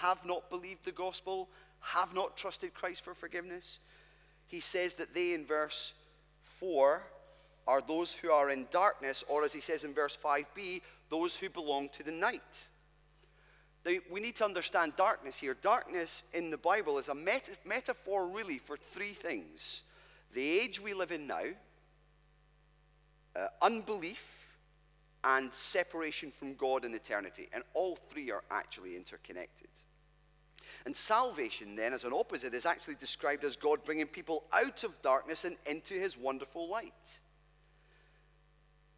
have 0.00 0.24
not 0.24 0.50
believed 0.50 0.84
the 0.84 0.92
gospel, 0.92 1.48
have 1.80 2.14
not 2.14 2.36
trusted 2.36 2.74
Christ 2.74 3.02
for 3.02 3.14
forgiveness. 3.14 3.78
He 4.46 4.60
says 4.60 4.94
that 4.94 5.14
they, 5.14 5.34
in 5.34 5.46
verse 5.46 5.94
4, 6.42 7.02
are 7.68 7.82
those 7.82 8.14
who 8.14 8.30
are 8.30 8.48
in 8.48 8.66
darkness, 8.70 9.22
or 9.28 9.44
as 9.44 9.52
he 9.52 9.60
says 9.60 9.84
in 9.84 9.92
verse 9.92 10.16
5b, 10.24 10.80
those 11.10 11.36
who 11.36 11.50
belong 11.50 11.90
to 11.90 12.02
the 12.02 12.10
night. 12.10 12.68
Now, 13.84 13.92
we 14.10 14.20
need 14.20 14.36
to 14.36 14.44
understand 14.46 14.94
darkness 14.96 15.36
here. 15.36 15.54
Darkness 15.60 16.24
in 16.32 16.50
the 16.50 16.56
Bible 16.56 16.96
is 16.96 17.08
a 17.08 17.14
meta- 17.14 17.58
metaphor, 17.66 18.26
really, 18.26 18.58
for 18.58 18.76
three 18.76 19.12
things 19.12 19.82
the 20.32 20.42
age 20.42 20.80
we 20.80 20.92
live 20.94 21.12
in 21.12 21.26
now, 21.26 21.44
uh, 23.36 23.46
unbelief, 23.62 24.56
and 25.24 25.52
separation 25.52 26.30
from 26.30 26.54
God 26.54 26.84
in 26.84 26.94
eternity. 26.94 27.48
And 27.52 27.62
all 27.74 27.96
three 27.96 28.30
are 28.30 28.44
actually 28.50 28.96
interconnected. 28.96 29.68
And 30.84 30.94
salvation, 30.94 31.76
then, 31.76 31.92
as 31.92 32.04
an 32.04 32.12
opposite, 32.12 32.54
is 32.54 32.66
actually 32.66 32.94
described 32.96 33.44
as 33.44 33.56
God 33.56 33.84
bringing 33.84 34.06
people 34.06 34.44
out 34.52 34.84
of 34.84 35.00
darkness 35.02 35.44
and 35.44 35.56
into 35.66 35.94
his 35.94 36.16
wonderful 36.16 36.68
light. 36.68 37.20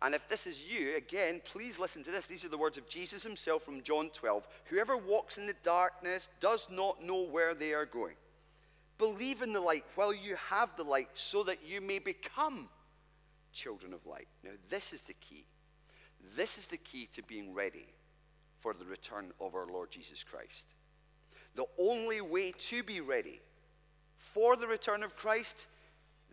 And 0.02 0.14
if 0.14 0.26
this 0.28 0.46
is 0.46 0.62
you, 0.64 0.96
again, 0.96 1.42
please 1.44 1.78
listen 1.78 2.02
to 2.04 2.10
this. 2.10 2.26
These 2.26 2.44
are 2.44 2.48
the 2.48 2.56
words 2.56 2.78
of 2.78 2.88
Jesus 2.88 3.22
himself 3.22 3.62
from 3.62 3.82
John 3.82 4.10
12. 4.14 4.48
Whoever 4.66 4.96
walks 4.96 5.36
in 5.36 5.46
the 5.46 5.54
darkness 5.62 6.28
does 6.40 6.66
not 6.70 7.04
know 7.04 7.22
where 7.22 7.54
they 7.54 7.74
are 7.74 7.84
going. 7.84 8.14
Believe 8.96 9.42
in 9.42 9.52
the 9.52 9.60
light 9.60 9.84
while 9.96 10.14
you 10.14 10.36
have 10.48 10.74
the 10.76 10.84
light, 10.84 11.08
so 11.14 11.42
that 11.44 11.58
you 11.66 11.80
may 11.80 11.98
become 11.98 12.68
children 13.52 13.92
of 13.92 14.06
light. 14.06 14.28
Now, 14.42 14.50
this 14.68 14.92
is 14.92 15.02
the 15.02 15.14
key. 15.14 15.44
This 16.34 16.58
is 16.58 16.66
the 16.66 16.76
key 16.76 17.08
to 17.12 17.22
being 17.22 17.52
ready 17.54 17.86
for 18.60 18.74
the 18.74 18.84
return 18.84 19.32
of 19.40 19.54
our 19.54 19.66
Lord 19.66 19.90
Jesus 19.90 20.22
Christ. 20.22 20.74
The 21.56 21.66
only 21.78 22.20
way 22.20 22.52
to 22.52 22.82
be 22.82 23.00
ready 23.00 23.40
for 24.16 24.56
the 24.56 24.66
return 24.66 25.02
of 25.02 25.16
Christ 25.16 25.66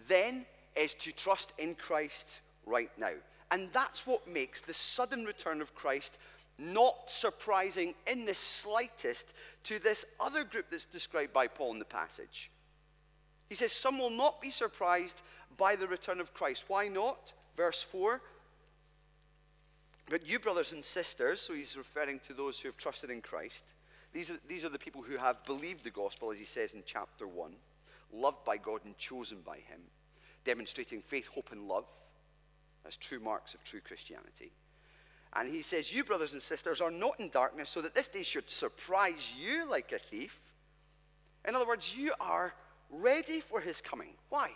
then 0.08 0.46
is 0.76 0.94
to 0.96 1.12
trust 1.12 1.54
in 1.58 1.76
Christ 1.76 2.42
right 2.66 2.92
now. 2.98 3.14
And 3.51 3.70
that's 3.72 4.06
what 4.06 4.27
makes 4.27 4.62
the 4.62 4.74
sudden 4.74 5.25
return 5.25 5.62
of 5.62 5.74
Christ 5.74 6.18
not 6.60 6.96
surprising 7.08 7.94
in 8.08 8.25
the 8.25 8.36
slightest 8.36 9.34
to 9.63 9.80
this 9.80 10.06
other 10.20 10.44
group 10.44 10.66
that's 10.70 10.86
described 10.86 11.34
by 11.34 11.48
Paul 11.48 11.74
in 11.74 11.80
the 11.80 11.86
passage. 11.86 12.50
He 13.50 13.56
says, 13.56 13.72
Some 13.72 14.00
will 14.00 14.10
not 14.10 14.42
be 14.42 14.51
surprised 14.51 15.22
by 15.56 15.75
the 15.75 15.88
return 15.88 16.20
of 16.20 16.34
Christ. 16.34 16.66
Why 16.68 16.88
not? 16.88 17.34
Verse 17.56 17.84
4. 17.84 18.22
But 20.10 20.25
you, 20.25 20.39
brothers 20.39 20.72
and 20.72 20.84
sisters, 20.84 21.42
so 21.42 21.54
he's 21.54 21.77
referring 21.77 22.20
to 22.22 22.34
those 22.34 22.60
who 22.60 22.70
have 22.70 22.77
trusted 22.77 23.10
in 23.10 23.22
Christ. 23.22 23.66
These 24.13 24.32
are, 24.32 24.39
these 24.48 24.66
are 24.66 24.70
the 24.70 24.80
people 24.80 25.01
who 25.01 25.18
have 25.18 25.44
believed 25.46 25.84
the 25.84 25.92
gospel, 25.92 26.32
as 26.32 26.39
he 26.39 26.46
says 26.46 26.74
in 26.74 26.82
chapter 26.86 27.27
1, 27.27 27.51
loved 28.13 28.44
by 28.46 28.58
God 28.58 28.82
and 28.86 28.98
chosen 28.98 29.39
by 29.46 29.58
him, 29.58 29.82
demonstrating 30.46 31.01
faith, 31.01 31.27
hope, 31.27 31.51
and 31.51 31.68
love 31.68 31.86
as 32.88 32.98
true 32.98 33.20
marks 33.20 33.53
of 33.53 33.63
true 33.63 33.82
Christianity. 33.82 34.51
And 35.34 35.53
he 35.53 35.62
says, 35.62 35.94
You, 35.94 36.03
brothers 36.03 36.34
and 36.34 36.41
sisters, 36.41 36.82
are 36.82 36.91
not 36.91 37.20
in 37.20 37.29
darkness, 37.29 37.70
so 37.70 37.82
that 37.82 37.94
this 37.94 38.08
day 38.08 38.24
should 38.24 38.50
surprise 38.50 39.34
you 39.39 39.70
like 39.70 39.91
a 39.91 40.00
thief. 40.00 40.39
In 41.48 41.56
other 41.56 41.67
words, 41.67 41.94
you 41.96 42.13
are 42.20 42.53
ready 42.89 43.39
for 43.39 43.60
his 43.60 43.82
coming. 43.82 44.13
Why? 44.29 44.51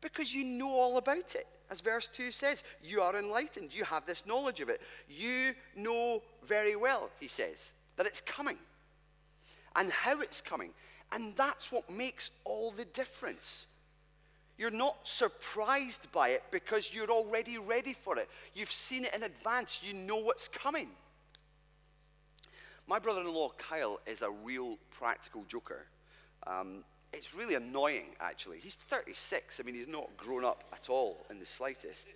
Because 0.00 0.34
you 0.34 0.44
know 0.44 0.70
all 0.70 0.98
about 0.98 1.34
it. 1.34 1.46
As 1.70 1.80
verse 1.80 2.08
2 2.12 2.30
says, 2.30 2.62
you 2.82 3.00
are 3.00 3.18
enlightened. 3.18 3.74
You 3.74 3.84
have 3.84 4.06
this 4.06 4.24
knowledge 4.26 4.60
of 4.60 4.68
it. 4.68 4.80
You 5.08 5.54
know 5.74 6.22
very 6.46 6.76
well, 6.76 7.10
he 7.18 7.28
says, 7.28 7.72
that 7.96 8.06
it's 8.06 8.20
coming 8.20 8.58
and 9.74 9.90
how 9.90 10.20
it's 10.20 10.40
coming. 10.40 10.70
And 11.12 11.34
that's 11.36 11.72
what 11.72 11.88
makes 11.90 12.30
all 12.44 12.70
the 12.70 12.84
difference. 12.84 13.66
You're 14.58 14.70
not 14.70 14.96
surprised 15.04 16.10
by 16.12 16.30
it 16.30 16.42
because 16.50 16.92
you're 16.92 17.10
already 17.10 17.58
ready 17.58 17.92
for 17.92 18.16
it. 18.16 18.28
You've 18.54 18.72
seen 18.72 19.04
it 19.04 19.14
in 19.14 19.22
advance. 19.22 19.80
You 19.84 19.94
know 19.94 20.16
what's 20.16 20.48
coming. 20.48 20.88
My 22.86 22.98
brother 22.98 23.20
in 23.20 23.32
law, 23.32 23.50
Kyle, 23.58 24.00
is 24.06 24.22
a 24.22 24.30
real 24.30 24.78
practical 24.90 25.44
joker. 25.48 25.86
Um, 26.46 26.84
it's 27.12 27.34
really 27.34 27.54
annoying, 27.54 28.06
actually. 28.20 28.58
He's 28.58 28.76
36. 28.88 29.60
I 29.60 29.62
mean, 29.62 29.74
he's 29.74 29.88
not 29.88 30.16
grown 30.16 30.44
up 30.44 30.64
at 30.72 30.88
all 30.88 31.26
in 31.30 31.38
the 31.38 31.46
slightest. 31.46 32.06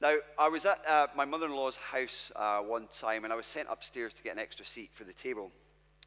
Now, 0.00 0.16
I 0.38 0.48
was 0.48 0.66
at 0.66 0.80
uh, 0.86 1.06
my 1.14 1.24
mother 1.24 1.46
in 1.46 1.54
law's 1.54 1.76
house 1.76 2.32
uh, 2.34 2.58
one 2.58 2.88
time, 2.88 3.24
and 3.24 3.32
I 3.32 3.36
was 3.36 3.46
sent 3.46 3.68
upstairs 3.70 4.12
to 4.14 4.22
get 4.22 4.32
an 4.32 4.38
extra 4.40 4.66
seat 4.66 4.90
for 4.92 5.04
the 5.04 5.12
table. 5.12 5.50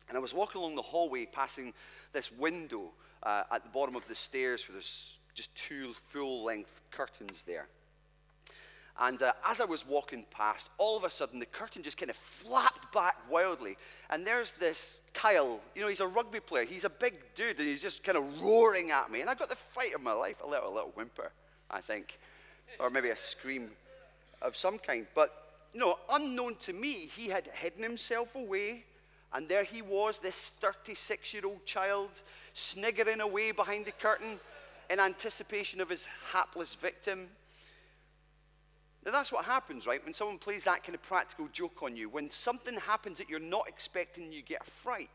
And 0.10 0.18
I 0.18 0.22
was 0.22 0.34
walking 0.34 0.60
along 0.60 0.76
the 0.76 0.82
hallway, 0.82 1.26
passing 1.26 1.74
this 2.12 2.32
window 2.32 2.92
uh, 3.24 3.44
at 3.52 3.64
the 3.64 3.70
bottom 3.70 3.96
of 3.96 4.08
the 4.08 4.16
stairs 4.16 4.68
where 4.68 4.74
there's 4.74 5.15
just 5.36 5.54
two 5.54 5.94
full 6.10 6.44
length 6.44 6.82
curtains 6.92 7.44
there. 7.46 7.68
And 8.98 9.22
uh, 9.22 9.34
as 9.46 9.60
I 9.60 9.66
was 9.66 9.86
walking 9.86 10.26
past, 10.32 10.70
all 10.78 10.96
of 10.96 11.04
a 11.04 11.10
sudden 11.10 11.40
the 11.40 11.46
curtain 11.46 11.84
just 11.84 11.98
kind 11.98 12.10
of 12.10 12.16
flapped 12.16 12.94
back 12.94 13.18
wildly. 13.30 13.78
And 14.10 14.26
there's 14.26 14.54
this 14.54 15.02
Kyle, 15.14 15.60
you 15.76 15.82
know, 15.82 15.90
he's 15.90 16.00
a 16.00 16.08
rugby 16.08 16.40
player. 16.40 16.64
He's 16.64 16.86
a 16.86 16.90
big 16.90 17.16
dude 17.36 17.60
and 17.60 17.68
he's 17.68 17.82
just 17.82 18.06
kind 18.06 18.18
of 18.18 18.42
roaring 18.42 18.92
at 18.92 19.12
me. 19.12 19.20
And 19.20 19.30
I 19.30 19.36
got 19.36 19.50
the 19.50 19.56
fight 19.56 19.94
of 19.94 20.02
my 20.02 20.14
life, 20.14 20.38
a 20.42 20.48
little, 20.48 20.70
a 20.70 20.74
little 20.74 20.92
whimper, 20.96 21.32
I 21.70 21.82
think, 21.82 22.18
or 22.80 22.90
maybe 22.90 23.10
a 23.10 23.18
scream 23.18 23.70
of 24.42 24.56
some 24.56 24.80
kind. 24.80 25.06
But, 25.14 25.52
you 25.74 25.82
know, 25.82 26.00
unknown 26.10 26.56
to 26.62 26.72
me, 26.72 27.10
he 27.14 27.28
had 27.28 27.48
hidden 27.54 27.84
himself 27.84 28.34
away. 28.36 28.86
And 29.34 29.50
there 29.50 29.66
he 29.66 29.82
was, 29.82 30.20
this 30.20 30.54
36 30.62 31.34
year 31.34 31.44
old 31.46 31.66
child, 31.66 32.22
sniggering 32.54 33.20
away 33.20 33.52
behind 33.52 33.86
the 33.86 33.92
curtain 33.92 34.40
in 34.90 35.00
anticipation 35.00 35.82
of 35.82 35.90
his 35.90 36.08
hapless 36.32 36.74
victim. 36.74 37.30
Now, 39.06 39.12
that's 39.12 39.32
what 39.32 39.46
happens, 39.46 39.86
right? 39.86 40.04
When 40.04 40.14
someone 40.14 40.40
plays 40.40 40.64
that 40.64 40.84
kind 40.84 40.96
of 40.96 41.04
practical 41.04 41.48
joke 41.52 41.84
on 41.84 41.96
you, 41.96 42.10
when 42.10 42.30
something 42.32 42.74
happens 42.76 43.20
that 43.20 43.30
you're 43.30 43.40
not 43.40 43.68
expecting, 43.68 44.34
you 44.34 44.42
get 44.42 44.62
a 44.62 44.70
fright. 44.70 45.10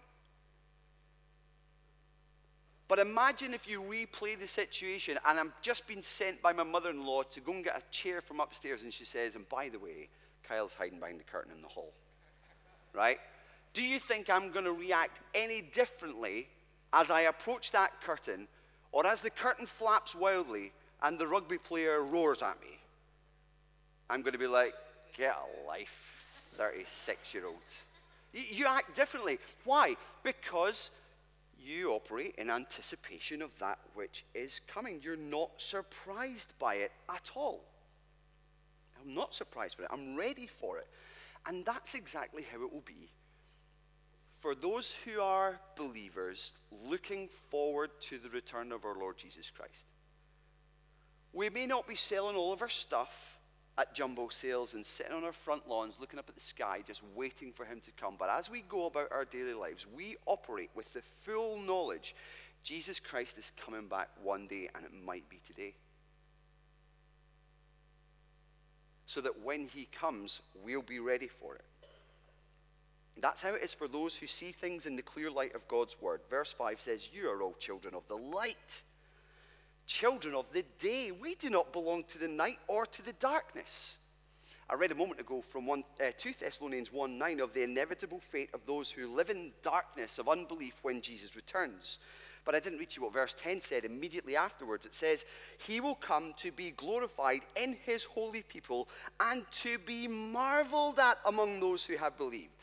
But 2.87 2.99
imagine 2.99 3.55
if 3.55 3.69
you 3.69 3.83
replay 3.83 4.39
the 4.39 4.49
situation, 4.49 5.19
and 5.27 5.39
I'm 5.39 5.53
just 5.63 5.87
been 5.87 6.03
sent 6.03 6.43
by 6.43 6.53
my 6.53 6.65
mother 6.65 6.91
in 6.91 7.05
law 7.05 7.23
to 7.23 7.41
go 7.41 7.53
and 7.53 7.65
get 7.65 7.77
a 7.77 7.91
chair 7.93 8.21
from 8.21 8.41
upstairs, 8.41 8.83
and 8.83 8.93
she 8.93 9.05
says, 9.05 9.37
and 9.37 9.49
by 9.49 9.69
the 9.69 9.79
way, 9.79 10.09
Kyle's 10.43 10.75
hiding 10.75 10.99
behind 10.99 11.21
the 11.21 11.25
curtain 11.25 11.53
in 11.55 11.63
the 11.63 11.69
hall. 11.69 11.93
Right? 12.93 13.19
Do 13.75 13.83
you 13.83 14.01
think 14.01 14.29
I'm 14.29 14.51
going 14.51 14.65
to 14.65 14.73
react 14.73 15.21
any 15.35 15.63
differently 15.63 16.49
as 16.93 17.11
I 17.11 17.23
approach 17.23 17.71
that 17.73 18.01
curtain, 18.01 18.49
or 18.93 19.07
as 19.07 19.21
the 19.21 19.31
curtain 19.31 19.67
flaps 19.67 20.15
wildly 20.15 20.73
and 21.03 21.19
the 21.19 21.27
rugby 21.27 21.59
player 21.59 22.03
roars 22.03 22.43
at 22.43 22.61
me? 22.61 22.79
I'm 24.09 24.23
going 24.23 24.33
to 24.33 24.39
be 24.39 24.47
like, 24.47 24.75
get 25.17 25.37
a 25.37 25.69
life, 25.69 26.51
36 26.57 27.33
year 27.35 27.47
olds. 27.47 27.83
You, 28.33 28.43
you 28.51 28.67
act 28.67 28.97
differently. 28.97 29.39
Why? 29.65 29.97
Because 30.23 30.91
you 31.63 31.93
operate 31.93 32.35
in 32.39 32.51
anticipation 32.51 33.43
of 33.43 33.51
that 33.59 33.79
which 33.95 34.25
is 34.35 34.61
coming. 34.67 35.01
You're 35.03 35.17
not 35.17 35.51
surprised 35.59 36.53
by 36.59 36.77
it 36.77 36.93
at 37.09 37.31
all. 37.35 37.61
I'm 39.01 39.15
not 39.15 39.35
surprised 39.35 39.79
by 39.79 39.85
it. 39.85 39.91
I'm 39.93 40.17
ready 40.17 40.47
for 40.47 40.79
it. 40.79 40.89
And 41.47 41.65
that's 41.65 41.95
exactly 41.95 42.45
how 42.51 42.63
it 42.63 42.73
will 42.73 42.83
be 42.85 43.11
for 44.41 44.55
those 44.55 44.97
who 45.05 45.21
are 45.21 45.61
believers 45.77 46.53
looking 46.87 47.29
forward 47.51 47.91
to 48.01 48.19
the 48.19 48.31
return 48.31 48.73
of 48.73 48.85
our 48.85 48.95
Lord 48.95 49.19
Jesus 49.19 49.51
Christ. 49.51 49.87
We 51.33 51.51
may 51.51 51.67
not 51.67 51.87
be 51.87 51.95
selling 51.95 52.37
all 52.37 52.53
of 52.53 52.63
our 52.63 52.69
stuff 52.69 53.39
at 53.79 53.95
jumbo 53.95 54.29
sales 54.29 54.75
and 54.75 54.85
sitting 54.85 55.13
on 55.13 55.25
our 55.25 55.33
front 55.33 55.69
lawns 55.69 55.95
looking 56.01 56.19
up 56.19 56.29
at 56.29 56.35
the 56.35 56.41
sky, 56.41 56.83
just 56.87 57.03
waiting 57.15 57.53
for 57.53 57.65
Him 57.65 57.81
to 57.81 57.93
come. 57.93 58.17
But 58.19 58.31
as 58.31 58.51
we 58.51 58.63
go 58.63 58.87
about 58.87 59.13
our 59.13 59.25
daily 59.25 59.55
lives, 59.55 59.87
we 59.95 60.17
operate 60.27 60.71
with 60.75 60.93
the 60.93 61.03
full 61.03 61.59
knowledge 61.59 62.15
Jesus 62.63 63.01
Christ 63.01 63.39
is 63.39 63.53
coming 63.57 63.87
back 63.87 64.11
one 64.23 64.47
day, 64.47 64.69
and 64.75 64.85
it 64.85 64.93
might 64.93 65.29
be 65.31 65.41
today. 65.47 65.75
So 69.07 69.21
that 69.23 69.43
when 69.43 69.67
He 69.67 69.87
comes, 69.87 70.41
we'll 70.63 70.83
be 70.83 70.99
ready 70.99 71.27
for 71.27 71.55
it. 71.55 71.65
That's 73.17 73.43
how 73.43 73.55
it 73.55 73.63
is 73.63 73.75
for 73.75 73.89
those 73.89 74.15
who 74.15 74.27
see 74.27 74.53
things 74.53 74.87
in 74.87 74.97
the 74.97 75.03
clear 75.03 75.31
light 75.31 75.55
of 75.55 75.67
God's 75.69 76.01
word. 76.01 76.21
Verse 76.31 76.53
5 76.53 76.81
says, 76.81 77.11
You 77.13 77.29
are 77.29 77.43
all 77.43 77.55
children 77.59 77.95
of 77.95 78.07
the 78.09 78.17
light 78.17 78.83
children 79.91 80.37
of 80.37 80.47
the 80.53 80.65
day. 80.79 81.11
We 81.11 81.35
do 81.35 81.51
not 81.51 81.73
belong 81.73 82.05
to 82.05 82.19
the 82.19 82.29
night 82.29 82.59
or 82.69 82.87
to 82.87 83.03
the 83.03 83.13
darkness. 83.15 83.97
I 84.69 84.75
read 84.75 84.93
a 84.93 84.95
moment 84.95 85.19
ago 85.19 85.43
from 85.43 85.67
one, 85.67 85.83
uh, 86.01 86.13
2 86.17 86.35
Thessalonians 86.39 86.93
1 86.93 87.19
9 87.19 87.41
of 87.41 87.53
the 87.53 87.65
inevitable 87.65 88.21
fate 88.21 88.51
of 88.55 88.65
those 88.67 88.89
who 88.89 89.09
live 89.09 89.31
in 89.31 89.51
darkness 89.63 90.21
of 90.21 90.29
unbelief 90.29 90.79
when 90.83 91.01
Jesus 91.01 91.35
returns. 91.35 91.99
But 92.45 92.55
I 92.55 92.61
didn't 92.61 92.79
read 92.79 92.95
you 92.95 93.03
what 93.03 93.13
verse 93.13 93.35
10 93.35 93.61
said 93.61 93.85
immediately 93.85 94.37
afterwards. 94.37 94.87
It 94.87 94.95
says, 94.95 95.25
He 95.59 95.81
will 95.81 95.97
come 95.97 96.35
to 96.37 96.53
be 96.53 96.71
glorified 96.71 97.41
in 97.61 97.77
His 97.85 98.05
holy 98.05 98.43
people 98.43 98.89
and 99.19 99.45
to 99.51 99.77
be 99.79 100.07
marveled 100.07 101.01
at 101.01 101.19
among 101.27 101.59
those 101.59 101.85
who 101.85 101.97
have 101.97 102.17
believed. 102.17 102.60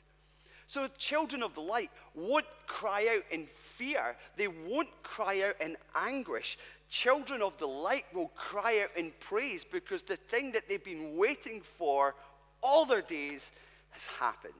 So, 0.68 0.88
children 0.98 1.44
of 1.44 1.54
the 1.56 1.62
light 1.62 1.90
won't 2.14 2.46
cry 2.66 3.16
out 3.16 3.24
in 3.32 3.48
fear, 3.76 4.18
they 4.36 4.50
won't 4.50 4.90
cry 5.02 5.42
out 5.48 5.62
in 5.62 5.78
anguish 5.96 6.58
children 6.90 7.42
of 7.42 7.58
the 7.58 7.68
light 7.68 8.06
will 8.14 8.32
cry 8.36 8.84
out 8.84 8.98
in 8.98 9.12
praise 9.20 9.66
because 9.66 10.04
the 10.04 10.16
thing 10.16 10.52
that 10.54 10.68
they've 10.70 10.84
been 10.84 11.18
waiting 11.18 11.62
for 11.62 12.16
all 12.62 12.86
their 12.86 13.02
days 13.02 13.52
has 13.92 14.06
happened 14.08 14.54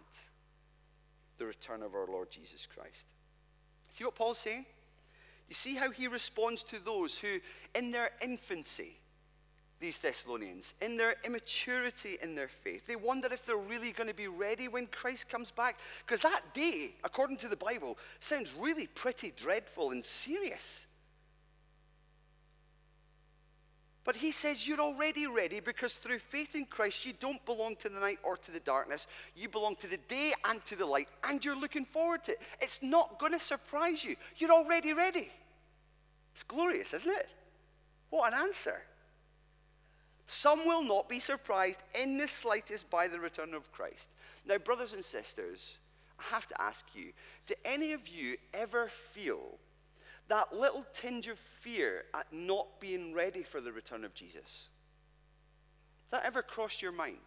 the 1.38 1.46
return 1.46 1.84
of 1.84 1.94
our 1.94 2.08
Lord 2.08 2.32
Jesus 2.32 2.66
Christ. 2.66 3.14
See 3.90 4.04
what 4.04 4.16
Paul's 4.16 4.40
saying? 4.40 4.66
You 5.48 5.56
see 5.56 5.76
how 5.76 5.92
he 5.92 6.08
responds 6.08 6.64
to 6.64 6.84
those 6.84 7.18
who, 7.18 7.40
in 7.76 7.92
their 7.92 8.10
infancy, 8.22 8.98
these 9.80 10.00
Thessalonians, 10.00 10.74
in 10.82 10.98
their 10.98 11.16
immaturity 11.24 12.18
in 12.22 12.36
their 12.36 12.48
faith, 12.48 12.88
they 12.88 12.96
wonder 12.96 13.28
if 13.32 13.46
they're 13.46 13.58
really 13.58 13.92
going 13.92 14.10
to 14.10 14.16
be 14.16 14.28
ready 14.28 14.68
when 14.68 14.88
Christ 14.88 15.30
comes 15.30 15.52
back. 15.52 15.80
Because 16.06 16.22
that 16.22 16.42
day, 16.54 16.96
according 17.04 17.38
to 17.38 17.48
the 17.48 17.56
Bible, 17.56 17.98
sounds 18.20 18.54
really 18.60 18.88
pretty 18.88 19.32
dreadful 19.36 19.92
and 19.92 20.04
serious. 20.04 20.88
But 24.04 24.16
he 24.16 24.32
says 24.32 24.66
you're 24.66 24.80
already 24.80 25.28
ready 25.28 25.60
because 25.60 25.96
through 25.96 26.20
faith 26.20 26.56
in 26.56 26.66
Christ, 26.66 27.06
you 27.06 27.12
don't 27.20 27.46
belong 27.46 27.76
to 27.76 27.90
the 27.90 28.00
night 28.00 28.20
or 28.24 28.38
to 28.38 28.52
the 28.52 28.62
darkness. 28.62 29.06
You 29.36 29.50
belong 29.50 29.76
to 29.76 29.88
the 29.88 29.98
day 30.08 30.34
and 30.46 30.64
to 30.64 30.78
the 30.78 30.86
light, 30.86 31.10
and 31.26 31.44
you're 31.44 31.60
looking 31.60 31.84
forward 31.84 32.24
to 32.24 32.32
it. 32.32 32.42
It's 32.62 32.82
not 32.82 33.20
going 33.20 33.34
to 33.34 33.40
surprise 33.40 34.06
you. 34.06 34.16
You're 34.38 34.54
already 34.54 34.94
ready. 34.94 35.30
It's 36.34 36.44
glorious, 36.44 36.94
isn't 36.94 37.10
it? 37.10 37.28
What 38.10 38.32
an 38.32 38.40
answer. 38.40 38.82
Some 40.28 40.66
will 40.66 40.84
not 40.84 41.08
be 41.08 41.22
surprised 41.22 41.80
in 42.00 42.18
the 42.18 42.28
slightest 42.28 42.90
by 42.90 43.08
the 43.08 43.20
return 43.20 43.54
of 43.54 43.72
Christ. 43.72 44.10
Now, 44.46 44.58
brothers 44.58 44.94
and 44.94 45.04
sisters, 45.04 45.78
I 46.20 46.24
have 46.24 46.46
to 46.48 46.62
ask 46.62 46.86
you 46.94 47.14
do 47.46 47.56
any 47.64 47.94
of 47.94 48.08
you 48.10 48.38
ever 48.54 48.90
feel 48.90 49.58
that 50.28 50.54
little 50.54 50.86
tinge 50.94 51.28
of 51.28 51.40
fear 51.40 52.04
at 52.14 52.28
not 52.34 52.82
being 52.82 53.14
ready 53.14 53.44
for 53.44 53.62
the 53.62 53.72
return 53.72 54.04
of 54.04 54.14
Jesus? 54.14 54.68
Has 56.04 56.12
that 56.12 56.26
ever 56.26 56.42
crossed 56.42 56.82
your 56.82 56.92
mind? 56.92 57.18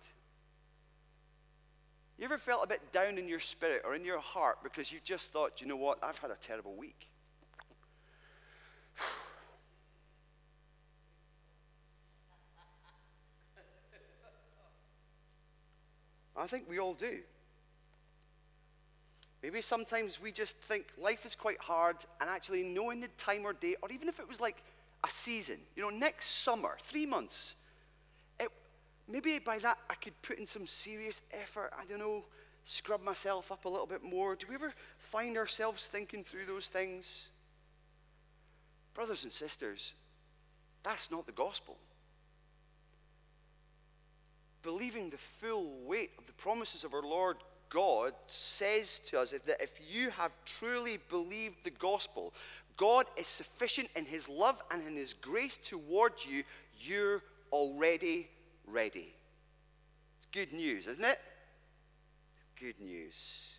You 2.19 2.27
ever 2.27 2.37
felt 2.37 2.63
a 2.63 2.69
bit 2.69 2.93
down 2.93 3.17
in 3.17 3.29
your 3.29 3.41
spirit 3.41 3.83
or 3.87 3.95
in 3.95 4.05
your 4.05 4.21
heart 4.21 4.59
because 4.63 4.93
you've 4.93 5.05
just 5.05 5.33
thought, 5.33 5.63
you 5.63 5.67
know 5.67 5.77
what, 5.77 6.05
I've 6.05 6.19
had 6.19 6.31
a 6.31 6.37
terrible 6.37 6.75
week? 6.75 7.09
I 16.41 16.47
think 16.47 16.65
we 16.69 16.79
all 16.79 16.95
do. 16.95 17.19
Maybe 19.43 19.63
sometimes 19.63 20.21
we 20.21 20.33
just 20.33 20.57
think 20.59 20.87
life 21.01 21.25
is 21.25 21.35
quite 21.35 21.61
hard, 21.61 21.97
and 22.21 22.29
actually 22.29 22.63
knowing 22.63 23.01
the 23.01 23.09
time 23.19 23.45
or 23.45 23.53
date, 23.53 23.77
or 23.83 23.91
even 23.91 24.09
if 24.09 24.21
it 24.21 24.29
was 24.29 24.41
like 24.41 24.63
a 25.05 25.09
season, 25.09 25.59
you 25.77 25.83
know, 25.83 25.91
next 25.91 26.27
summer, 26.43 26.77
three 26.83 27.07
months, 27.07 27.55
it, 28.39 28.51
maybe 29.09 29.39
by 29.39 29.59
that 29.59 29.79
I 29.89 29.95
could 29.95 30.21
put 30.21 30.39
in 30.39 30.47
some 30.47 30.67
serious 30.67 31.23
effort. 31.33 31.73
I 31.79 31.85
don't 31.87 32.01
know, 32.01 32.25
scrub 32.65 33.03
myself 33.03 33.51
up 33.51 33.65
a 33.65 33.69
little 33.69 33.87
bit 33.87 34.03
more. 34.03 34.37
Do 34.37 34.47
we 34.49 34.55
ever 34.55 34.75
find 34.99 35.39
ourselves 35.39 35.87
thinking 35.87 36.23
through 36.23 36.45
those 36.47 36.69
things? 36.69 37.29
Brothers 38.93 39.25
and 39.25 39.33
sisters, 39.33 39.95
that's 40.83 41.11
not 41.11 41.25
the 41.25 41.33
gospel. 41.33 41.77
Believing 44.63 45.11
the 45.11 45.19
full 45.19 45.73
weight 45.87 46.11
of 46.19 46.27
the 46.27 46.33
promises 46.35 46.85
of 46.85 46.95
our 46.95 47.03
Lord 47.03 47.37
God 47.71 48.13
says 48.27 48.99
to 49.07 49.21
us 49.21 49.31
that 49.31 49.63
if 49.63 49.81
you 49.89 50.11
have 50.11 50.33
truly 50.45 50.99
believed 51.09 51.57
the 51.63 51.71
gospel, 51.71 52.35
God 52.77 53.07
is 53.17 53.29
sufficient 53.29 53.89
in 53.95 54.05
his 54.05 54.29
love 54.29 54.61
and 54.71 54.87
in 54.87 54.97
his 54.97 55.13
grace 55.13 55.57
toward 55.57 56.13
you. 56.29 56.43
You're 56.81 57.23
already 57.53 58.29
ready. 58.67 59.15
It's 60.19 60.27
good 60.33 60.53
news, 60.53 60.89
isn't 60.89 61.05
it? 61.05 61.21
Good 62.59 62.81
news. 62.81 63.57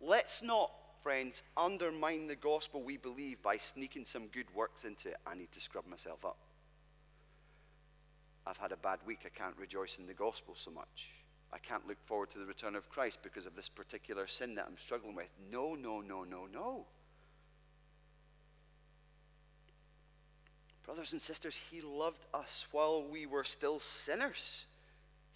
Let's 0.00 0.42
not, 0.42 0.70
friends, 1.02 1.42
undermine 1.56 2.26
the 2.26 2.36
gospel 2.36 2.82
we 2.82 2.96
believe 2.96 3.42
by 3.42 3.56
sneaking 3.56 4.04
some 4.04 4.28
good 4.28 4.46
works 4.54 4.84
into 4.84 5.08
it. 5.08 5.16
I 5.26 5.34
need 5.34 5.52
to 5.52 5.60
scrub 5.60 5.86
myself 5.86 6.24
up. 6.24 6.38
I've 8.46 8.56
had 8.56 8.72
a 8.72 8.76
bad 8.76 8.98
week. 9.06 9.20
I 9.24 9.28
can't 9.28 9.56
rejoice 9.56 9.98
in 9.98 10.06
the 10.06 10.14
gospel 10.14 10.54
so 10.54 10.70
much. 10.70 11.12
I 11.52 11.58
can't 11.58 11.86
look 11.86 11.98
forward 12.06 12.30
to 12.30 12.38
the 12.38 12.46
return 12.46 12.76
of 12.76 12.88
Christ 12.88 13.18
because 13.22 13.46
of 13.46 13.56
this 13.56 13.68
particular 13.68 14.26
sin 14.26 14.54
that 14.54 14.66
I'm 14.68 14.78
struggling 14.78 15.16
with. 15.16 15.28
No, 15.50 15.74
no, 15.74 16.00
no, 16.00 16.22
no, 16.22 16.46
no. 16.52 16.86
Brothers 20.84 21.12
and 21.12 21.20
sisters, 21.20 21.60
He 21.70 21.80
loved 21.80 22.24
us 22.32 22.66
while 22.72 23.02
we 23.02 23.26
were 23.26 23.44
still 23.44 23.80
sinners. 23.80 24.66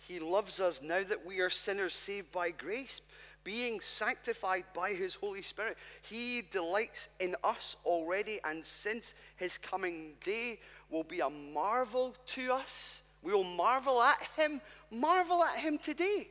He 0.06 0.18
loves 0.18 0.60
us 0.60 0.82
now 0.82 1.02
that 1.02 1.24
we 1.24 1.40
are 1.40 1.50
sinners 1.50 1.94
saved 1.94 2.30
by 2.30 2.50
grace, 2.50 3.00
being 3.42 3.80
sanctified 3.80 4.64
by 4.74 4.90
His 4.90 5.14
Holy 5.14 5.42
Spirit. 5.42 5.76
He 6.02 6.42
delights 6.42 7.08
in 7.20 7.36
us 7.42 7.76
already, 7.84 8.40
and 8.44 8.64
since 8.64 9.14
His 9.36 9.58
coming 9.58 10.14
day 10.22 10.60
will 10.94 11.04
be 11.04 11.20
a 11.20 11.30
marvel 11.30 12.14
to 12.26 12.52
us 12.52 13.02
we 13.24 13.32
will 13.32 13.42
marvel 13.42 14.02
at 14.02 14.20
him. 14.36 14.60
Marvel 14.90 15.42
at 15.42 15.56
him 15.56 15.78
today. 15.78 16.28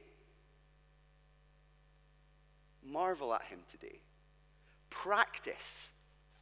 Marvel 2.86 3.34
at 3.34 3.42
him 3.44 3.60
today. 3.70 4.00
Practice 4.92 5.92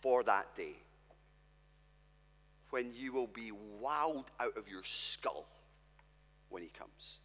for 0.02 0.24
that 0.24 0.54
day 0.58 0.76
when 2.70 2.94
you 2.94 3.14
will 3.14 3.28
be 3.28 3.52
wowed 3.82 4.26
out 4.42 4.58
of 4.58 4.68
your 4.68 4.84
skull 4.84 5.48
when 6.50 6.62
he 6.62 6.70
comes. 6.70 7.20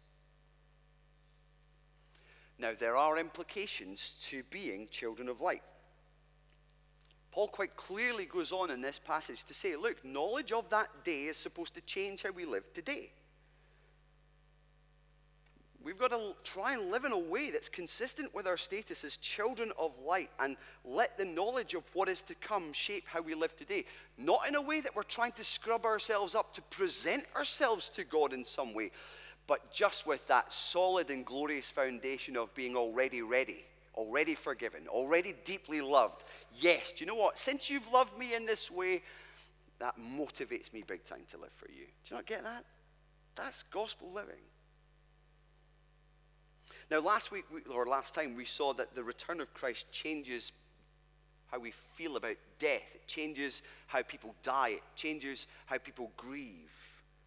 Now, 2.57 2.71
there 2.77 2.95
are 2.95 3.17
implications 3.17 4.25
to 4.29 4.41
being 4.49 4.87
children 4.89 5.27
of 5.27 5.41
light. 5.41 5.63
Paul 7.37 7.49
quite 7.49 7.75
clearly 7.75 8.25
goes 8.25 8.51
on 8.51 8.71
in 8.71 8.81
this 8.81 8.97
passage 8.97 9.43
to 9.43 9.53
say, 9.53 9.75
look, 9.75 10.03
knowledge 10.03 10.51
of 10.51 10.67
that 10.71 10.87
day 11.03 11.25
is 11.25 11.37
supposed 11.37 11.75
to 11.75 11.81
change 11.81 12.23
how 12.23 12.31
we 12.31 12.45
live 12.45 12.63
today. 12.73 13.11
We've 15.83 15.99
got 15.99 16.09
to 16.09 16.33
try 16.43 16.73
and 16.73 16.89
live 16.89 17.05
in 17.05 17.11
a 17.11 17.19
way 17.19 17.51
that's 17.51 17.69
consistent 17.69 18.33
with 18.33 18.47
our 18.47 18.57
status 18.57 19.03
as 19.03 19.17
children 19.17 19.71
of 19.77 19.91
light 20.03 20.31
and 20.39 20.57
let 20.83 21.15
the 21.15 21.25
knowledge 21.25 21.75
of 21.75 21.83
what 21.93 22.09
is 22.09 22.23
to 22.23 22.33
come 22.33 22.73
shape 22.73 23.03
how 23.05 23.21
we 23.21 23.35
live 23.35 23.55
today. 23.55 23.85
Not 24.17 24.47
in 24.47 24.55
a 24.55 24.61
way 24.63 24.81
that 24.81 24.95
we're 24.95 25.03
trying 25.03 25.33
to 25.33 25.43
scrub 25.43 25.85
ourselves 25.85 26.33
up 26.33 26.55
to 26.55 26.63
present 26.63 27.23
ourselves 27.35 27.89
to 27.89 28.03
God 28.03 28.33
in 28.33 28.43
some 28.45 28.73
way, 28.73 28.89
but 29.45 29.71
just 29.71 30.07
with 30.07 30.25
that 30.25 30.51
solid 30.51 31.11
and 31.11 31.23
glorious 31.23 31.69
foundation 31.69 32.35
of 32.35 32.51
being 32.55 32.75
already 32.75 33.21
ready, 33.21 33.63
already 33.97 34.35
forgiven, 34.35 34.87
already 34.87 35.33
deeply 35.43 35.81
loved. 35.81 36.23
Yes, 36.55 36.91
do 36.91 37.03
you 37.03 37.07
know 37.07 37.15
what? 37.15 37.37
Since 37.37 37.69
you've 37.69 37.91
loved 37.91 38.17
me 38.17 38.35
in 38.35 38.45
this 38.45 38.71
way, 38.71 39.01
that 39.79 39.95
motivates 39.99 40.71
me 40.71 40.83
big 40.85 41.03
time 41.03 41.23
to 41.31 41.37
live 41.37 41.51
for 41.55 41.69
you. 41.69 41.85
Do 41.85 42.11
you 42.11 42.15
not 42.15 42.25
get 42.25 42.43
that? 42.43 42.63
That's 43.35 43.63
gospel 43.63 44.11
living. 44.13 44.35
Now, 46.89 46.99
last 46.99 47.31
week, 47.31 47.45
or 47.69 47.85
last 47.85 48.13
time, 48.13 48.35
we 48.35 48.45
saw 48.45 48.73
that 48.75 48.95
the 48.95 49.03
return 49.03 49.41
of 49.41 49.53
Christ 49.53 49.91
changes 49.91 50.53
how 51.47 51.59
we 51.59 51.71
feel 51.95 52.15
about 52.15 52.37
death. 52.59 52.89
It 52.93 53.07
changes 53.07 53.61
how 53.87 54.03
people 54.03 54.35
die. 54.41 54.69
It 54.69 54.83
changes 54.95 55.47
how 55.65 55.77
people 55.77 56.11
grieve. 56.15 56.71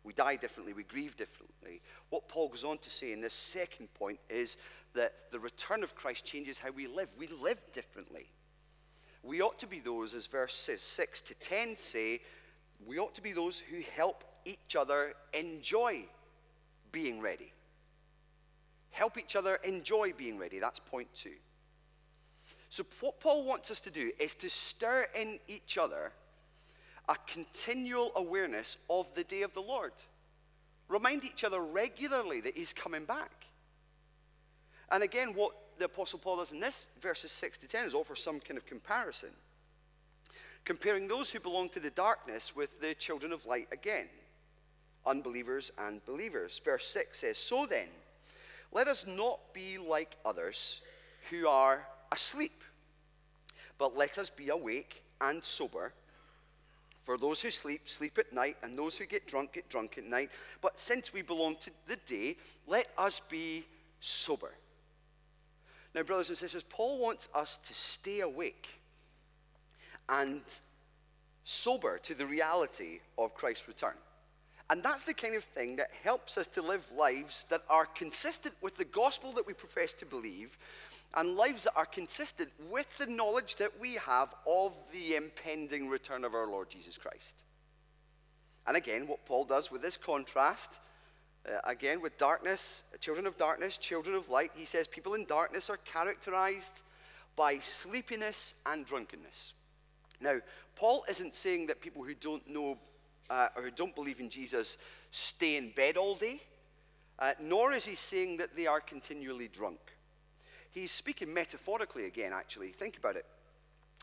We 0.02 0.14
die 0.14 0.36
differently, 0.36 0.72
we 0.72 0.84
grieve 0.84 1.16
differently. 1.16 1.82
What 2.08 2.26
Paul 2.26 2.48
goes 2.48 2.64
on 2.64 2.78
to 2.78 2.90
say 2.90 3.12
in 3.12 3.20
this 3.20 3.34
second 3.34 3.92
point 3.94 4.18
is 4.30 4.56
that 4.94 5.12
the 5.30 5.38
return 5.38 5.82
of 5.82 5.94
Christ 5.94 6.24
changes 6.24 6.58
how 6.58 6.70
we 6.70 6.86
live. 6.86 7.08
We 7.18 7.28
live 7.28 7.60
differently. 7.72 8.28
We 9.22 9.42
ought 9.42 9.58
to 9.58 9.66
be 9.66 9.80
those, 9.80 10.14
as 10.14 10.26
verses 10.26 10.80
6 10.80 11.20
to 11.22 11.34
10 11.34 11.76
say, 11.76 12.20
we 12.86 12.98
ought 12.98 13.14
to 13.14 13.22
be 13.22 13.32
those 13.32 13.58
who 13.58 13.82
help 13.94 14.24
each 14.44 14.76
other 14.76 15.14
enjoy 15.34 16.04
being 16.92 17.20
ready. 17.20 17.52
Help 18.90 19.18
each 19.18 19.36
other 19.36 19.56
enjoy 19.56 20.12
being 20.16 20.38
ready. 20.38 20.58
That's 20.58 20.78
point 20.78 21.08
two. 21.14 21.34
So, 22.70 22.84
what 23.00 23.20
Paul 23.20 23.44
wants 23.44 23.70
us 23.70 23.80
to 23.82 23.90
do 23.90 24.10
is 24.18 24.34
to 24.36 24.50
stir 24.50 25.06
in 25.14 25.38
each 25.48 25.78
other 25.78 26.12
a 27.08 27.16
continual 27.26 28.12
awareness 28.16 28.76
of 28.88 29.06
the 29.14 29.24
day 29.24 29.42
of 29.42 29.52
the 29.54 29.62
Lord. 29.62 29.92
Remind 30.88 31.24
each 31.24 31.44
other 31.44 31.60
regularly 31.60 32.40
that 32.40 32.56
he's 32.56 32.72
coming 32.72 33.04
back. 33.04 33.46
And 34.90 35.02
again, 35.02 35.34
what 35.34 35.52
the 35.78 35.84
Apostle 35.86 36.18
Paul 36.18 36.38
does 36.38 36.52
in 36.52 36.60
this 36.60 36.88
verses 37.00 37.30
6 37.32 37.58
to 37.58 37.68
10 37.68 37.86
is 37.86 37.94
offer 37.94 38.16
some 38.16 38.40
kind 38.40 38.58
of 38.58 38.66
comparison, 38.66 39.30
comparing 40.64 41.08
those 41.08 41.30
who 41.30 41.40
belong 41.40 41.68
to 41.70 41.80
the 41.80 41.90
darkness 41.90 42.54
with 42.54 42.80
the 42.80 42.94
children 42.94 43.32
of 43.32 43.46
light 43.46 43.68
again, 43.72 44.08
unbelievers 45.06 45.72
and 45.78 46.04
believers. 46.04 46.60
Verse 46.64 46.86
6 46.88 47.18
says, 47.18 47.38
So 47.38 47.66
then, 47.66 47.86
let 48.72 48.88
us 48.88 49.06
not 49.06 49.40
be 49.52 49.78
like 49.78 50.16
others 50.24 50.82
who 51.30 51.48
are 51.48 51.86
asleep, 52.12 52.62
but 53.78 53.96
let 53.96 54.18
us 54.18 54.30
be 54.30 54.50
awake 54.50 55.02
and 55.20 55.42
sober. 55.42 55.92
For 57.04 57.16
those 57.16 57.40
who 57.40 57.50
sleep, 57.50 57.88
sleep 57.88 58.18
at 58.18 58.32
night, 58.32 58.56
and 58.62 58.78
those 58.78 58.96
who 58.96 59.06
get 59.06 59.26
drunk, 59.26 59.54
get 59.54 59.68
drunk 59.68 59.96
at 59.98 60.04
night. 60.04 60.30
But 60.60 60.78
since 60.78 61.12
we 61.12 61.22
belong 61.22 61.56
to 61.62 61.70
the 61.88 61.96
day, 61.96 62.36
let 62.66 62.88
us 62.98 63.20
be 63.28 63.64
sober. 64.00 64.52
Now, 65.94 66.02
brothers 66.02 66.28
and 66.28 66.38
sisters, 66.38 66.64
Paul 66.68 66.98
wants 66.98 67.28
us 67.34 67.56
to 67.64 67.74
stay 67.74 68.20
awake 68.20 68.68
and 70.08 70.40
sober 71.44 71.98
to 71.98 72.14
the 72.14 72.26
reality 72.26 73.00
of 73.18 73.34
Christ's 73.34 73.66
return. 73.66 73.94
And 74.68 74.84
that's 74.84 75.02
the 75.02 75.14
kind 75.14 75.34
of 75.34 75.42
thing 75.42 75.76
that 75.76 75.90
helps 76.04 76.38
us 76.38 76.46
to 76.48 76.62
live 76.62 76.84
lives 76.96 77.44
that 77.50 77.62
are 77.68 77.86
consistent 77.86 78.54
with 78.60 78.76
the 78.76 78.84
gospel 78.84 79.32
that 79.32 79.46
we 79.46 79.52
profess 79.52 79.92
to 79.94 80.06
believe 80.06 80.56
and 81.14 81.36
lives 81.36 81.64
that 81.64 81.72
are 81.74 81.86
consistent 81.86 82.50
with 82.70 82.86
the 82.98 83.06
knowledge 83.06 83.56
that 83.56 83.72
we 83.80 83.94
have 83.94 84.32
of 84.46 84.72
the 84.92 85.16
impending 85.16 85.88
return 85.88 86.24
of 86.24 86.34
our 86.34 86.46
Lord 86.46 86.70
Jesus 86.70 86.96
Christ. 86.96 87.34
And 88.64 88.76
again, 88.76 89.08
what 89.08 89.26
Paul 89.26 89.44
does 89.44 89.72
with 89.72 89.82
this 89.82 89.96
contrast, 89.96 90.78
uh, 91.48 91.58
again, 91.64 92.00
with 92.00 92.18
darkness, 92.18 92.84
children 93.00 93.26
of 93.26 93.36
darkness, 93.38 93.78
children 93.78 94.14
of 94.14 94.28
light, 94.28 94.50
he 94.54 94.64
says 94.64 94.86
people 94.86 95.14
in 95.14 95.24
darkness 95.24 95.70
are 95.70 95.78
characterized 95.78 96.82
by 97.36 97.58
sleepiness 97.58 98.54
and 98.66 98.84
drunkenness. 98.84 99.54
Now, 100.20 100.36
Paul 100.76 101.04
isn't 101.08 101.34
saying 101.34 101.66
that 101.68 101.80
people 101.80 102.04
who 102.04 102.14
don't 102.14 102.46
know 102.48 102.76
uh, 103.30 103.48
or 103.56 103.62
who 103.62 103.70
don't 103.70 103.94
believe 103.94 104.20
in 104.20 104.28
Jesus 104.28 104.76
stay 105.10 105.56
in 105.56 105.70
bed 105.70 105.96
all 105.96 106.14
day, 106.14 106.42
uh, 107.18 107.32
nor 107.40 107.72
is 107.72 107.86
he 107.86 107.94
saying 107.94 108.36
that 108.38 108.54
they 108.56 108.66
are 108.66 108.80
continually 108.80 109.48
drunk. 109.48 109.78
He's 110.72 110.90
speaking 110.90 111.32
metaphorically 111.32 112.06
again, 112.06 112.32
actually. 112.32 112.68
Think 112.68 112.96
about 112.96 113.16
it. 113.16 113.24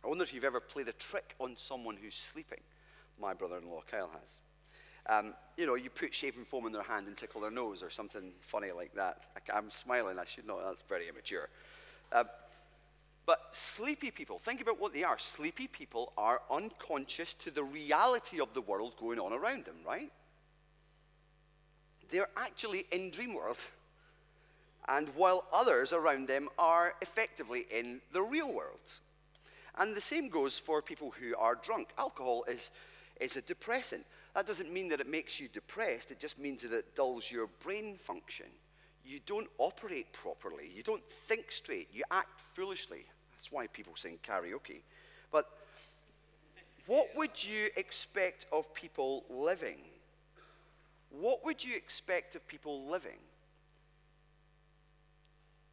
I 0.04 0.08
wonder 0.08 0.24
if 0.24 0.34
you've 0.34 0.44
ever 0.44 0.60
played 0.60 0.88
a 0.88 0.94
trick 0.94 1.36
on 1.40 1.56
someone 1.56 1.98
who's 1.98 2.16
sleeping. 2.16 2.60
My 3.20 3.34
brother 3.34 3.58
in 3.58 3.70
law, 3.70 3.82
Kyle, 3.90 4.10
has. 4.20 4.38
Um, 5.08 5.34
you 5.58 5.66
know, 5.66 5.76
you 5.76 5.90
put 5.90 6.14
shaving 6.14 6.46
foam 6.46 6.66
in 6.68 6.74
their 6.74 6.84
hand 6.84 7.08
and 7.08 7.16
tickle 7.18 7.42
their 7.42 7.52
nose 7.52 7.82
or 7.82 7.90
something 7.90 8.32
funny 8.42 8.72
like 8.72 8.94
that. 8.96 9.24
I, 9.54 9.58
am 9.58 9.70
smiling, 9.70 10.20
I 10.20 10.26
should 10.26 10.46
know 10.46 10.60
that's 10.64 10.84
very 10.88 11.08
immature. 11.08 11.50
Uh, 12.12 12.26
but 13.26 13.50
sleepy 13.52 14.12
people, 14.12 14.40
think 14.40 14.62
about 14.62 14.80
what 14.80 14.94
they 14.94 15.04
are. 15.04 15.18
Sleepy 15.20 15.68
people 15.68 16.14
are 16.18 16.42
unconscious 16.50 17.34
to 17.36 17.52
the 17.52 17.64
reality 17.64 18.40
of 18.40 18.54
the 18.54 18.62
world 18.62 18.94
going 18.98 19.20
on 19.20 19.34
around 19.34 19.66
them, 19.66 19.76
right? 19.86 20.12
They're 22.10 22.30
actually 22.38 22.86
in 22.92 23.12
dream 23.12 23.34
world. 23.34 23.58
And 24.88 25.10
while 25.16 25.44
others 25.52 25.92
around 25.92 26.28
them 26.28 26.48
are 26.58 26.94
effectively 27.02 27.66
in 27.70 28.00
the 28.14 28.22
real 28.22 28.48
world. 28.54 28.80
And 29.78 29.94
the 29.94 30.02
same 30.02 30.30
goes 30.30 30.58
for 30.58 30.82
people 30.82 31.14
who 31.20 31.36
are 31.36 31.56
drunk. 31.56 31.90
Alcohol 31.98 32.46
is, 32.48 32.72
is 33.20 33.36
a 33.36 33.42
depressant. 33.42 34.06
That 34.38 34.46
doesn't 34.46 34.72
mean 34.72 34.90
that 34.90 35.00
it 35.00 35.10
makes 35.10 35.40
you 35.40 35.48
depressed, 35.48 36.12
it 36.12 36.20
just 36.20 36.38
means 36.38 36.62
that 36.62 36.72
it 36.72 36.96
dulls 36.96 37.32
your 37.32 37.48
brain 37.64 37.98
function. 37.98 38.46
You 39.04 39.20
don't 39.26 39.48
operate 39.58 40.14
properly, 40.14 40.70
you 40.76 40.84
don't 40.84 41.04
think 41.04 41.52
straight, 41.52 41.88
you 41.92 42.04
act 42.12 42.40
foolishly. 42.54 43.08
That's 43.32 43.52
why 43.52 43.66
people 43.66 43.96
sing 43.96 44.20
karaoke. 44.22 44.82
But 45.32 45.50
what 46.86 47.08
would 47.16 47.44
you 47.44 47.70
expect 47.78 48.46
of 48.52 48.72
people 48.76 49.26
living? 49.28 49.80
What 51.10 51.44
would 51.44 51.64
you 51.64 51.76
expect 51.76 52.36
of 52.36 52.48
people 52.48 52.88
living 52.88 53.18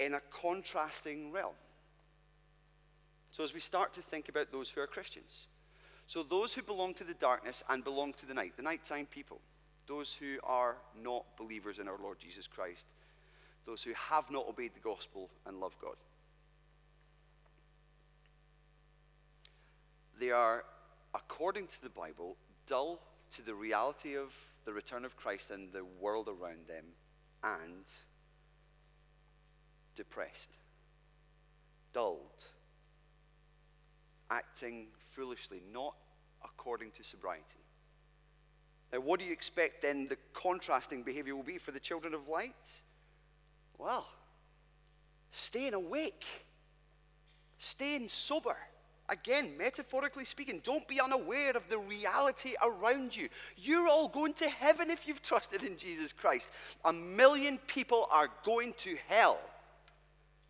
in 0.00 0.14
a 0.14 0.22
contrasting 0.33 1.33
realm? 1.33 1.53
So, 3.31 3.44
as 3.44 3.53
we 3.53 3.61
start 3.61 3.92
to 3.92 4.00
think 4.00 4.31
about 4.31 4.53
those 4.53 4.70
who 4.70 4.81
are 4.81 4.87
Christians, 4.87 5.48
so 6.07 6.23
those 6.23 6.55
who 6.55 6.62
belong 6.62 6.95
to 6.95 7.05
the 7.05 7.14
darkness 7.14 7.62
and 7.69 7.83
belong 7.83 8.12
to 8.14 8.27
the 8.27 8.35
night, 8.35 8.53
the 8.57 8.62
nighttime 8.62 9.07
people, 9.07 9.40
those 9.87 10.12
who 10.12 10.37
are 10.43 10.77
not 11.03 11.25
believers 11.37 11.79
in 11.79 11.88
our 11.88 11.99
Lord 12.03 12.19
Jesus 12.19 12.47
Christ, 12.47 12.87
those 13.67 13.83
who 13.83 13.93
have 13.95 14.31
not 14.31 14.47
obeyed 14.49 14.75
the 14.75 14.81
gospel 14.81 15.31
and 15.47 15.61
love 15.61 15.77
God. 15.81 15.97
They 20.19 20.31
are, 20.31 20.64
according 21.14 21.67
to 21.69 21.83
the 21.83 21.90
Bible, 21.90 22.37
dull 22.67 23.01
to 23.35 23.43
the 23.43 23.55
reality 23.55 24.17
of 24.17 24.33
the 24.64 24.73
return 24.73 25.05
of 25.05 25.17
Christ 25.17 25.51
and 25.51 25.73
the 25.73 25.85
world 25.85 26.29
around 26.29 26.67
them, 26.69 26.85
and 27.43 27.85
depressed, 29.97 30.51
dulled, 31.93 32.45
acting 34.31 34.87
foolishly, 35.14 35.62
not 35.72 35.94
according 36.44 36.90
to 36.92 37.05
sobriety. 37.05 37.59
Now, 38.92 39.00
what 39.00 39.20
do 39.20 39.27
you 39.27 39.33
expect 39.33 39.83
then 39.83 40.07
the 40.07 40.18
contrasting 40.33 41.03
behavior 41.03 41.35
will 41.35 41.42
be 41.42 41.59
for 41.59 41.72
the 41.72 41.81
children 41.81 42.14
of 42.14 42.29
light? 42.29 42.83
Well, 43.79 44.07
staying 45.31 45.74
awake, 45.74 46.24
staying 47.59 48.09
sober 48.09 48.57
Again, 49.11 49.57
metaphorically 49.59 50.24
speaking, 50.24 50.61
don't 50.64 50.88
be 50.88 50.98
unaware 50.98 51.55
of 51.57 51.68
the 51.68 51.77
reality 51.77 52.55
around 52.62 53.14
you. 53.14 53.29
You're 53.57 53.87
all 53.87 54.09
going 54.09 54.33
to 54.35 54.48
heaven 54.48 54.90
if 54.90 55.07
you've 55.07 55.20
trusted 55.20 55.62
in 55.62 55.77
Jesus 55.77 56.12
Christ. 56.12 56.48
A 56.87 56.92
million 56.92 57.59
people 57.66 58.09
are 58.11 58.31
going 58.44 58.72
to 58.79 58.96
hell. 59.09 59.40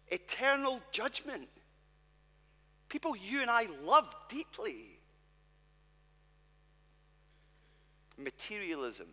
Eternal 0.09 0.81
judgment. 0.93 1.49
People 2.95 3.17
you 3.17 3.41
and 3.41 3.51
I 3.51 3.67
love 3.85 4.15
deeply. 4.29 5.01
Materialism, 8.17 9.09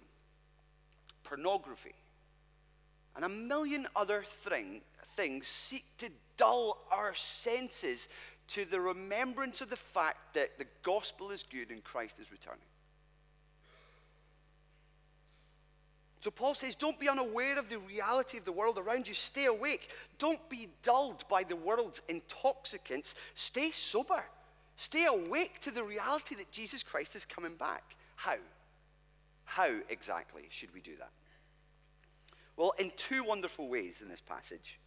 pornography, 1.24 1.96
and 3.16 3.26
a 3.26 3.30
million 3.30 3.88
other 3.96 4.22
thing, 4.22 4.82
things 5.16 5.48
seek 5.48 5.84
to 5.98 6.10
dull 6.38 6.86
our 6.92 7.16
senses 7.16 8.08
to 8.50 8.66
the 8.66 8.80
remembrance 8.80 9.62
of 9.62 9.72
the 9.72 9.76
fact 9.76 10.36
that 10.36 10.60
the 10.60 10.68
gospel 10.84 11.32
is 11.32 11.42
good 11.42 11.72
and 11.72 11.84
Christ 11.84 12.20
is 12.20 12.32
returning. 12.32 12.60
So 16.24 16.30
Paul 16.30 16.54
says, 16.54 16.76
don't 16.76 17.00
be 17.00 17.10
unaware 17.10 17.58
of 17.58 17.68
the 17.68 17.80
reality 17.80 18.38
of 18.38 18.46
the 18.46 18.52
world 18.52 18.78
around 18.78 19.08
you. 19.08 19.14
Stay 19.16 19.46
awake. 19.46 19.90
Don't 20.20 20.48
be 20.50 20.70
dulled 20.84 21.28
by 21.28 21.44
the 21.44 21.56
world's 21.56 22.02
intoxicants. 22.08 23.16
Stay 23.34 23.72
sober. 23.72 24.24
Stay 24.78 25.06
awake 25.06 25.60
to 25.62 25.72
the 25.72 25.84
reality 25.84 26.36
that 26.36 26.52
Jesus 26.52 26.84
Christ 26.84 27.16
is 27.16 27.26
coming 27.26 27.56
back. 27.56 27.96
How? 28.16 28.36
How 29.46 29.70
exactly 29.90 30.44
should 30.52 30.72
we 30.76 30.82
do 30.82 30.96
that? 31.00 31.10
Well, 32.56 32.74
in 32.78 32.92
two 32.98 33.24
wonderful 33.24 33.68
ways 33.68 34.02
in 34.02 34.08
this 34.08 34.22
passage. 34.22 34.78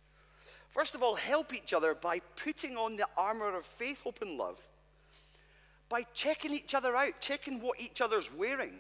First 0.71 0.95
of 0.95 1.03
all, 1.03 1.17
help 1.17 1.53
each 1.53 1.73
other 1.73 1.95
by 1.95 2.21
putting 2.37 2.77
on 2.77 2.97
the 2.97 3.09
armor 3.17 3.57
of 3.57 3.67
faith, 3.67 4.01
hope, 4.05 4.23
and 4.23 4.39
love, 4.39 4.61
by 5.89 6.03
checking 6.15 6.55
each 6.55 6.75
other 6.75 6.95
out, 6.95 7.21
checking 7.21 7.61
what 7.61 7.81
each 7.81 8.01
other's 8.01 8.33
wearing, 8.33 8.75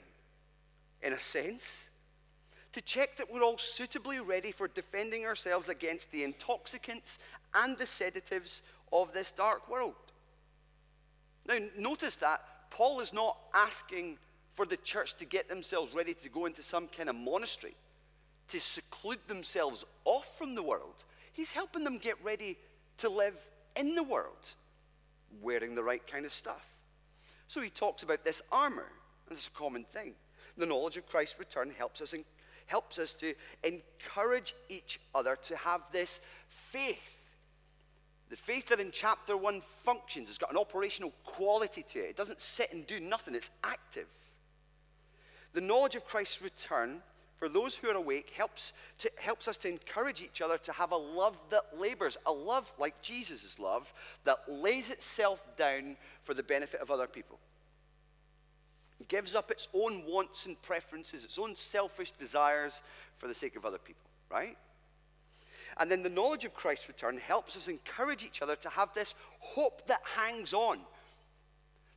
in 1.02 1.12
a 1.12 1.20
sense 1.20 1.90
to 2.74 2.82
check 2.82 3.16
that 3.16 3.32
we're 3.32 3.42
all 3.42 3.56
suitably 3.56 4.18
ready 4.18 4.50
for 4.50 4.66
defending 4.66 5.24
ourselves 5.24 5.68
against 5.68 6.10
the 6.10 6.24
intoxicants 6.24 7.20
and 7.54 7.78
the 7.78 7.86
sedatives 7.86 8.62
of 8.92 9.12
this 9.14 9.30
dark 9.30 9.70
world. 9.70 9.94
Now, 11.46 11.58
notice 11.78 12.16
that 12.16 12.42
Paul 12.70 12.98
is 12.98 13.12
not 13.12 13.38
asking 13.54 14.18
for 14.54 14.66
the 14.66 14.76
church 14.78 15.16
to 15.18 15.24
get 15.24 15.48
themselves 15.48 15.94
ready 15.94 16.14
to 16.14 16.28
go 16.28 16.46
into 16.46 16.64
some 16.64 16.88
kind 16.88 17.08
of 17.08 17.14
monastery, 17.14 17.76
to 18.48 18.58
seclude 18.58 19.20
themselves 19.28 19.84
off 20.04 20.36
from 20.36 20.56
the 20.56 20.62
world. 20.62 21.04
He's 21.32 21.52
helping 21.52 21.84
them 21.84 21.98
get 21.98 22.16
ready 22.24 22.56
to 22.98 23.08
live 23.08 23.36
in 23.76 23.94
the 23.94 24.02
world, 24.02 24.54
wearing 25.40 25.76
the 25.76 25.82
right 25.84 26.04
kind 26.04 26.26
of 26.26 26.32
stuff. 26.32 26.66
So 27.46 27.60
he 27.60 27.70
talks 27.70 28.02
about 28.02 28.24
this 28.24 28.42
armor, 28.50 28.90
and 29.28 29.36
it's 29.36 29.46
a 29.46 29.50
common 29.50 29.84
thing. 29.84 30.14
The 30.56 30.66
knowledge 30.66 30.96
of 30.96 31.06
Christ's 31.08 31.38
return 31.38 31.72
helps 31.76 32.00
us 32.00 32.12
in 32.12 32.24
helps 32.66 32.98
us 32.98 33.14
to 33.14 33.34
encourage 33.62 34.54
each 34.68 35.00
other 35.14 35.36
to 35.42 35.56
have 35.56 35.82
this 35.92 36.20
faith. 36.48 37.24
The 38.30 38.36
faith 38.36 38.68
that 38.68 38.80
in 38.80 38.90
chapter 38.90 39.36
1 39.36 39.60
functions, 39.84 40.28
it's 40.28 40.38
got 40.38 40.50
an 40.50 40.56
operational 40.56 41.12
quality 41.24 41.84
to 41.90 41.98
it. 42.00 42.10
It 42.10 42.16
doesn't 42.16 42.40
sit 42.40 42.72
and 42.72 42.86
do 42.86 43.00
nothing, 43.00 43.34
it's 43.34 43.50
active. 43.62 44.06
The 45.52 45.60
knowledge 45.60 45.94
of 45.94 46.04
Christ's 46.04 46.42
return 46.42 47.00
for 47.36 47.48
those 47.48 47.76
who 47.76 47.88
are 47.90 47.94
awake 47.94 48.32
helps, 48.36 48.72
to, 48.98 49.10
helps 49.16 49.48
us 49.48 49.56
to 49.58 49.68
encourage 49.68 50.22
each 50.22 50.40
other 50.40 50.56
to 50.58 50.72
have 50.72 50.92
a 50.92 50.96
love 50.96 51.36
that 51.50 51.78
labors, 51.78 52.16
a 52.26 52.32
love 52.32 52.72
like 52.78 53.00
Jesus' 53.02 53.58
love 53.58 53.92
that 54.24 54.38
lays 54.48 54.90
itself 54.90 55.44
down 55.56 55.96
for 56.22 56.32
the 56.32 56.42
benefit 56.42 56.80
of 56.80 56.90
other 56.90 57.06
people 57.06 57.38
gives 59.08 59.34
up 59.34 59.50
its 59.50 59.68
own 59.74 60.04
wants 60.06 60.46
and 60.46 60.60
preferences, 60.62 61.24
its 61.24 61.38
own 61.38 61.56
selfish 61.56 62.12
desires 62.12 62.82
for 63.18 63.28
the 63.28 63.34
sake 63.34 63.56
of 63.56 63.64
other 63.64 63.78
people, 63.78 64.08
right? 64.30 64.56
And 65.78 65.90
then 65.90 66.02
the 66.02 66.08
knowledge 66.08 66.44
of 66.44 66.54
Christ's 66.54 66.88
return 66.88 67.18
helps 67.18 67.56
us 67.56 67.68
encourage 67.68 68.22
each 68.22 68.42
other 68.42 68.56
to 68.56 68.68
have 68.68 68.94
this 68.94 69.14
hope 69.40 69.86
that 69.88 70.00
hangs 70.16 70.52
on. 70.52 70.78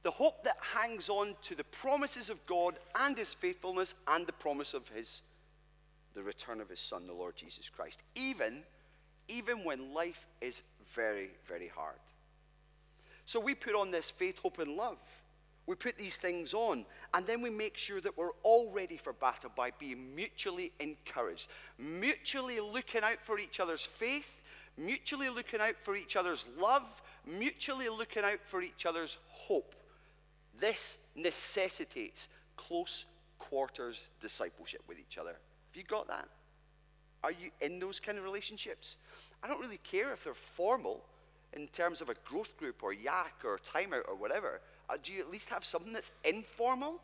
The 0.04 0.12
hope 0.12 0.44
that 0.44 0.58
hangs 0.74 1.10
on 1.10 1.36
to 1.44 1.56
the 1.56 1.64
promises 1.66 2.30
of 2.30 2.44
God 2.46 2.80
and 2.96 3.18
his 3.18 3.34
faithfulness 3.34 3.94
and 4.08 4.26
the 4.26 4.34
promise 4.34 4.74
of 4.74 4.88
his 4.90 5.22
the 6.14 6.24
return 6.24 6.62
of 6.62 6.70
his 6.70 6.80
son 6.80 7.06
the 7.06 7.14
Lord 7.14 7.36
Jesus 7.36 7.70
Christ. 7.70 8.00
Even 8.16 8.64
even 9.28 9.64
when 9.64 9.94
life 9.94 10.26
is 10.42 10.62
very 10.96 11.32
very 11.48 11.68
hard. 11.68 12.00
So 13.26 13.40
we 13.40 13.54
put 13.54 13.76
on 13.76 13.92
this 13.92 14.10
faith, 14.10 14.40
hope 14.40 14.60
and 14.60 14.78
love. 14.78 14.98
We 15.68 15.76
put 15.76 15.98
these 15.98 16.16
things 16.16 16.54
on, 16.54 16.86
and 17.14 17.28
then 17.28 17.42
we 17.42 17.50
make 17.50 17.76
sure 17.76 18.00
that 18.00 18.18
we're 18.18 18.32
all 18.42 18.72
ready 18.72 18.96
for 18.96 19.12
battle 19.12 19.52
by 19.56 19.72
being 19.78 20.16
mutually 20.16 20.72
encouraged, 20.80 21.50
mutually 21.78 22.62
looking 22.62 23.04
out 23.04 23.22
for 23.22 23.38
each 23.38 23.60
other's 23.60 23.84
faith, 23.86 24.42
mutually 24.78 25.28
looking 25.28 25.60
out 25.60 25.76
for 25.82 25.98
each 25.98 26.16
other's 26.16 26.46
love, 26.58 27.02
mutually 27.26 27.90
looking 27.90 28.24
out 28.24 28.40
for 28.46 28.62
each 28.62 28.86
other's 28.86 29.18
hope. 29.28 29.76
This 30.58 30.98
necessitates 31.16 32.30
close 32.56 33.04
quarters 33.38 34.02
discipleship 34.22 34.82
with 34.88 35.00
each 35.00 35.18
other. 35.18 35.32
Have 35.32 35.76
you 35.76 35.84
got 35.84 36.08
that? 36.08 36.30
Are 37.24 37.32
you 37.32 37.52
in 37.60 37.80
those 37.80 38.00
kind 38.00 38.18
of 38.18 38.24
relationships? 38.24 38.96
I 39.44 39.48
don't 39.48 39.60
really 39.60 39.80
care 39.84 40.14
if 40.14 40.24
they're 40.24 40.34
formal 40.34 41.04
in 41.54 41.68
terms 41.68 42.02
of 42.02 42.10
a 42.10 42.16
growth 42.26 42.56
group 42.58 42.84
or 42.84 42.94
yak 42.94 43.36
or 43.44 43.60
timeout 43.60 44.08
or 44.08 44.16
whatever. 44.16 44.62
Uh, 44.90 44.98
do 45.02 45.12
you 45.12 45.20
at 45.20 45.30
least 45.30 45.50
have 45.50 45.66
something 45.66 45.94
that's 45.94 46.12
informal, 46.24 47.02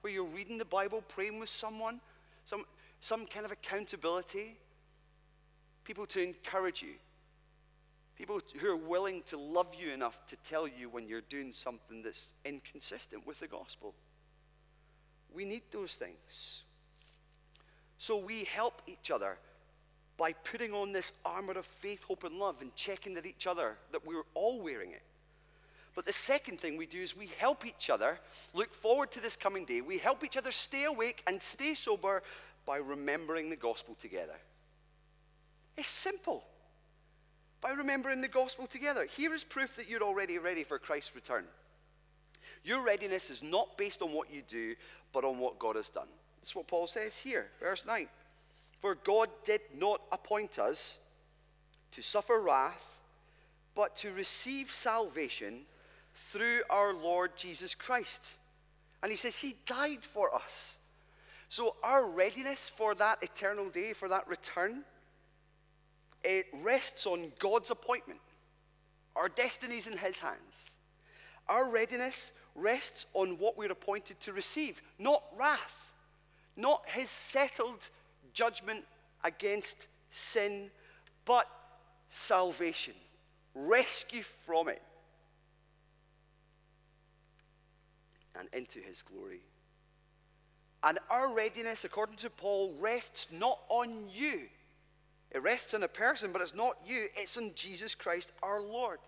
where 0.00 0.12
you're 0.12 0.24
reading 0.24 0.58
the 0.58 0.64
Bible, 0.64 1.02
praying 1.08 1.40
with 1.40 1.48
someone, 1.48 2.00
some, 2.44 2.64
some 3.00 3.26
kind 3.26 3.44
of 3.44 3.52
accountability? 3.52 4.56
People 5.84 6.06
to 6.06 6.22
encourage 6.22 6.82
you, 6.82 6.94
people 8.16 8.40
who 8.58 8.70
are 8.70 8.76
willing 8.76 9.22
to 9.26 9.36
love 9.36 9.66
you 9.78 9.92
enough 9.92 10.26
to 10.28 10.36
tell 10.48 10.66
you 10.66 10.88
when 10.88 11.06
you're 11.06 11.20
doing 11.22 11.52
something 11.52 12.02
that's 12.02 12.32
inconsistent 12.44 13.26
with 13.26 13.40
the 13.40 13.48
gospel. 13.48 13.94
We 15.34 15.44
need 15.44 15.62
those 15.72 15.96
things. 15.96 16.62
So 17.98 18.16
we 18.16 18.44
help 18.44 18.82
each 18.86 19.10
other 19.10 19.38
by 20.16 20.32
putting 20.32 20.72
on 20.72 20.92
this 20.92 21.12
armor 21.24 21.52
of 21.52 21.66
faith, 21.66 22.02
hope, 22.04 22.24
and 22.24 22.38
love 22.38 22.56
and 22.60 22.74
checking 22.76 23.14
that 23.14 23.26
each 23.26 23.46
other 23.46 23.76
that 23.92 24.06
we're 24.06 24.22
all 24.34 24.60
wearing 24.60 24.92
it. 24.92 25.02
But 25.94 26.06
the 26.06 26.12
second 26.12 26.60
thing 26.60 26.76
we 26.76 26.86
do 26.86 27.00
is 27.00 27.16
we 27.16 27.30
help 27.38 27.64
each 27.64 27.88
other 27.88 28.18
look 28.52 28.74
forward 28.74 29.12
to 29.12 29.20
this 29.20 29.36
coming 29.36 29.64
day. 29.64 29.80
We 29.80 29.98
help 29.98 30.24
each 30.24 30.36
other 30.36 30.50
stay 30.50 30.84
awake 30.84 31.22
and 31.26 31.40
stay 31.40 31.74
sober 31.74 32.22
by 32.66 32.78
remembering 32.78 33.48
the 33.48 33.56
gospel 33.56 33.96
together. 34.00 34.36
It's 35.76 35.88
simple. 35.88 36.44
By 37.60 37.70
remembering 37.70 38.20
the 38.20 38.28
gospel 38.28 38.66
together. 38.66 39.06
Here 39.06 39.32
is 39.32 39.44
proof 39.44 39.76
that 39.76 39.88
you're 39.88 40.02
already 40.02 40.38
ready 40.38 40.64
for 40.64 40.78
Christ's 40.78 41.14
return. 41.14 41.44
Your 42.64 42.82
readiness 42.82 43.30
is 43.30 43.42
not 43.42 43.76
based 43.78 44.02
on 44.02 44.12
what 44.12 44.32
you 44.32 44.42
do, 44.48 44.74
but 45.12 45.24
on 45.24 45.38
what 45.38 45.58
God 45.58 45.76
has 45.76 45.88
done. 45.88 46.08
That's 46.40 46.54
what 46.54 46.66
Paul 46.66 46.86
says 46.86 47.16
here, 47.16 47.46
verse 47.60 47.84
9. 47.86 48.08
For 48.80 48.96
God 48.96 49.30
did 49.44 49.60
not 49.78 50.02
appoint 50.12 50.58
us 50.58 50.98
to 51.92 52.02
suffer 52.02 52.40
wrath, 52.40 53.00
but 53.74 53.96
to 53.96 54.12
receive 54.12 54.74
salvation 54.74 55.60
through 56.14 56.62
our 56.70 56.94
Lord 56.94 57.36
Jesus 57.36 57.74
Christ. 57.74 58.30
And 59.02 59.10
he 59.10 59.16
says 59.16 59.36
he 59.36 59.56
died 59.66 60.02
for 60.02 60.34
us. 60.34 60.78
So 61.48 61.76
our 61.82 62.06
readiness 62.08 62.70
for 62.74 62.94
that 62.96 63.18
eternal 63.22 63.68
day, 63.68 63.92
for 63.92 64.08
that 64.08 64.26
return, 64.26 64.82
it 66.22 66.46
rests 66.62 67.06
on 67.06 67.30
God's 67.38 67.70
appointment. 67.70 68.20
Our 69.14 69.28
destiny 69.28 69.78
is 69.78 69.86
in 69.86 69.98
his 69.98 70.18
hands. 70.18 70.76
Our 71.48 71.68
readiness 71.68 72.32
rests 72.54 73.06
on 73.12 73.38
what 73.38 73.58
we're 73.58 73.70
appointed 73.70 74.20
to 74.20 74.32
receive, 74.32 74.80
not 74.98 75.22
wrath, 75.38 75.92
not 76.56 76.82
his 76.86 77.10
settled 77.10 77.88
judgment 78.32 78.84
against 79.22 79.86
sin, 80.10 80.70
but 81.24 81.48
salvation, 82.10 82.94
rescue 83.54 84.22
from 84.46 84.68
it. 84.68 84.82
And 88.38 88.48
into 88.52 88.80
his 88.80 89.02
glory. 89.02 89.40
And 90.82 90.98
our 91.10 91.32
readiness, 91.32 91.84
according 91.84 92.16
to 92.16 92.30
Paul, 92.30 92.74
rests 92.78 93.28
not 93.32 93.58
on 93.68 94.08
you. 94.14 94.42
It 95.30 95.42
rests 95.42 95.74
on 95.74 95.82
a 95.82 95.88
person, 95.88 96.30
but 96.32 96.42
it's 96.42 96.54
not 96.54 96.76
you, 96.86 97.08
it's 97.16 97.36
on 97.36 97.52
Jesus 97.54 97.94
Christ 97.94 98.32
our 98.42 98.60
Lord. 98.60 98.98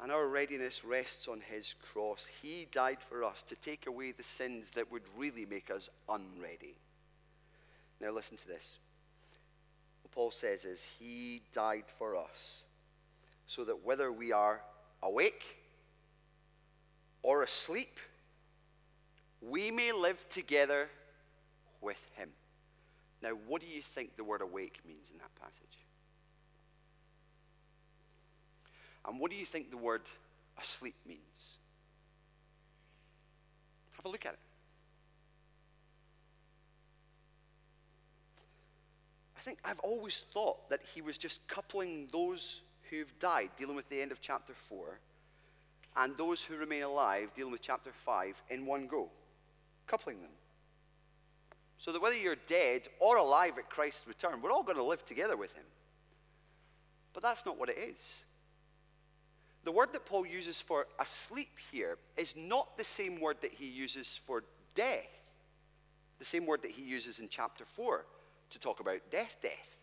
And 0.00 0.12
our 0.12 0.28
readiness 0.28 0.84
rests 0.84 1.26
on 1.26 1.40
his 1.40 1.74
cross. 1.92 2.30
He 2.40 2.68
died 2.70 2.98
for 3.08 3.24
us 3.24 3.42
to 3.44 3.56
take 3.56 3.86
away 3.86 4.12
the 4.12 4.22
sins 4.22 4.70
that 4.76 4.92
would 4.92 5.02
really 5.16 5.44
make 5.44 5.70
us 5.70 5.88
unready. 6.08 6.76
Now, 8.00 8.12
listen 8.12 8.36
to 8.36 8.46
this. 8.46 8.78
What 10.02 10.12
Paul 10.12 10.30
says 10.30 10.64
is, 10.64 10.86
He 11.00 11.42
died 11.52 11.84
for 11.98 12.14
us 12.14 12.62
so 13.48 13.64
that 13.64 13.84
whether 13.84 14.12
we 14.12 14.30
are 14.30 14.60
awake 15.02 15.57
or 17.22 17.42
asleep, 17.42 17.98
we 19.40 19.70
may 19.70 19.92
live 19.92 20.28
together 20.28 20.88
with 21.80 22.00
him. 22.16 22.30
Now, 23.22 23.30
what 23.46 23.60
do 23.60 23.66
you 23.66 23.82
think 23.82 24.16
the 24.16 24.24
word 24.24 24.40
awake 24.40 24.80
means 24.86 25.10
in 25.10 25.18
that 25.18 25.34
passage? 25.40 25.78
And 29.06 29.18
what 29.18 29.30
do 29.30 29.36
you 29.36 29.46
think 29.46 29.70
the 29.70 29.76
word 29.76 30.02
asleep 30.60 30.94
means? 31.06 31.58
Have 33.92 34.04
a 34.04 34.08
look 34.08 34.26
at 34.26 34.34
it. 34.34 34.38
I 39.36 39.40
think 39.40 39.58
I've 39.64 39.78
always 39.80 40.24
thought 40.32 40.68
that 40.68 40.80
he 40.94 41.00
was 41.00 41.16
just 41.16 41.46
coupling 41.48 42.08
those 42.12 42.60
who've 42.90 43.12
died, 43.18 43.50
dealing 43.56 43.76
with 43.76 43.88
the 43.88 44.00
end 44.00 44.12
of 44.12 44.20
chapter 44.20 44.52
4, 44.52 44.98
and 45.96 46.16
those 46.16 46.42
who 46.42 46.56
remain 46.56 46.82
alive, 46.82 47.30
dealing 47.34 47.52
with 47.52 47.62
chapter 47.62 47.90
5, 48.04 48.42
in 48.50 48.66
one 48.66 48.86
go, 48.86 49.08
coupling 49.86 50.20
them. 50.20 50.30
So 51.78 51.92
that 51.92 52.02
whether 52.02 52.16
you're 52.16 52.36
dead 52.46 52.88
or 52.98 53.16
alive 53.16 53.54
at 53.58 53.70
Christ's 53.70 54.06
return, 54.06 54.40
we're 54.42 54.52
all 54.52 54.62
going 54.62 54.78
to 54.78 54.84
live 54.84 55.04
together 55.04 55.36
with 55.36 55.52
him. 55.54 55.64
But 57.12 57.22
that's 57.22 57.46
not 57.46 57.58
what 57.58 57.68
it 57.68 57.78
is. 57.78 58.22
The 59.64 59.72
word 59.72 59.92
that 59.92 60.06
Paul 60.06 60.26
uses 60.26 60.60
for 60.60 60.86
asleep 60.98 61.50
here 61.70 61.98
is 62.16 62.34
not 62.36 62.76
the 62.78 62.84
same 62.84 63.20
word 63.20 63.36
that 63.42 63.52
he 63.52 63.66
uses 63.66 64.20
for 64.26 64.44
death, 64.74 65.08
the 66.18 66.24
same 66.24 66.46
word 66.46 66.62
that 66.62 66.70
he 66.70 66.82
uses 66.82 67.18
in 67.18 67.28
chapter 67.28 67.64
4 67.64 68.04
to 68.50 68.58
talk 68.58 68.80
about 68.80 69.00
death, 69.10 69.36
death. 69.42 69.76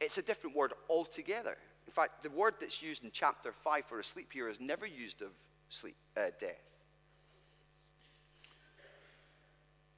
It's 0.00 0.18
a 0.18 0.22
different 0.22 0.56
word 0.56 0.72
altogether. 0.88 1.56
In 1.92 1.94
fact, 1.94 2.22
the 2.22 2.30
word 2.30 2.54
that's 2.58 2.82
used 2.82 3.04
in 3.04 3.10
chapter 3.12 3.52
5 3.52 3.84
for 3.84 4.00
asleep 4.00 4.32
here 4.32 4.48
is 4.48 4.58
never 4.58 4.86
used 4.86 5.20
of 5.20 5.28
sleep, 5.68 5.94
uh, 6.16 6.30
death. 6.40 6.56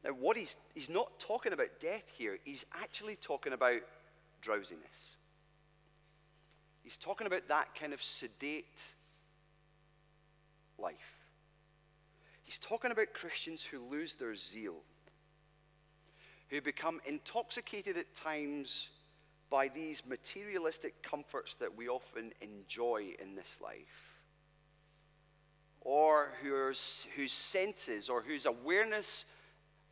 Now, 0.03 0.11
what 0.11 0.37
he's, 0.37 0.57
he's 0.75 0.91
not 0.91 1.21
talking 1.21 1.53
about 1.53 1.69
death 1.79 2.03
here, 2.19 2.39
he's 2.43 2.67
actually 2.83 3.15
talking 3.15 3.53
about 3.53 3.81
drowsiness. 4.41 5.15
He's 6.83 6.97
talking 6.97 7.29
about 7.29 7.47
that 7.47 7.69
kind 7.81 7.93
of 7.93 8.03
sedate 8.03 8.83
life. 10.81 10.97
He's 12.43 12.59
talking 12.59 12.91
about 12.91 13.13
Christians 13.15 13.63
who 13.63 13.79
lose 13.89 14.17
their 14.17 14.35
zeal, 14.35 14.81
who 16.49 16.61
become 16.61 17.01
intoxicated 17.07 17.97
at 17.97 18.17
times 18.17 18.89
by 19.51 19.69
these 19.69 20.03
materialistic 20.07 21.03
comforts 21.03 21.55
that 21.57 21.77
we 21.77 21.89
often 21.89 22.33
enjoy 22.41 23.15
in 23.21 23.35
this 23.35 23.59
life, 23.63 24.19
or 25.81 26.33
whose, 26.43 27.07
whose 27.15 27.33
senses 27.33 28.09
or 28.09 28.23
whose 28.23 28.47
awareness 28.47 29.25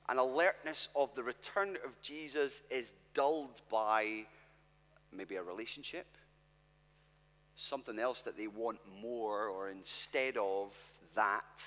and 0.09 0.19
alertness 0.19 0.89
of 0.97 1.15
the 1.15 1.23
return 1.23 1.77
of 1.85 2.01
Jesus 2.03 2.63
is 2.71 2.95
dulled 3.15 3.61
by 3.71 4.25
maybe 5.13 5.37
a 5.37 5.43
relationship, 5.43 6.07
something 7.57 7.99
else 7.99 8.23
that 8.23 8.37
they 8.37 8.47
want 8.47 8.79
more 9.01 9.47
or 9.47 9.69
instead 9.69 10.37
of 10.37 10.75
that. 11.15 11.63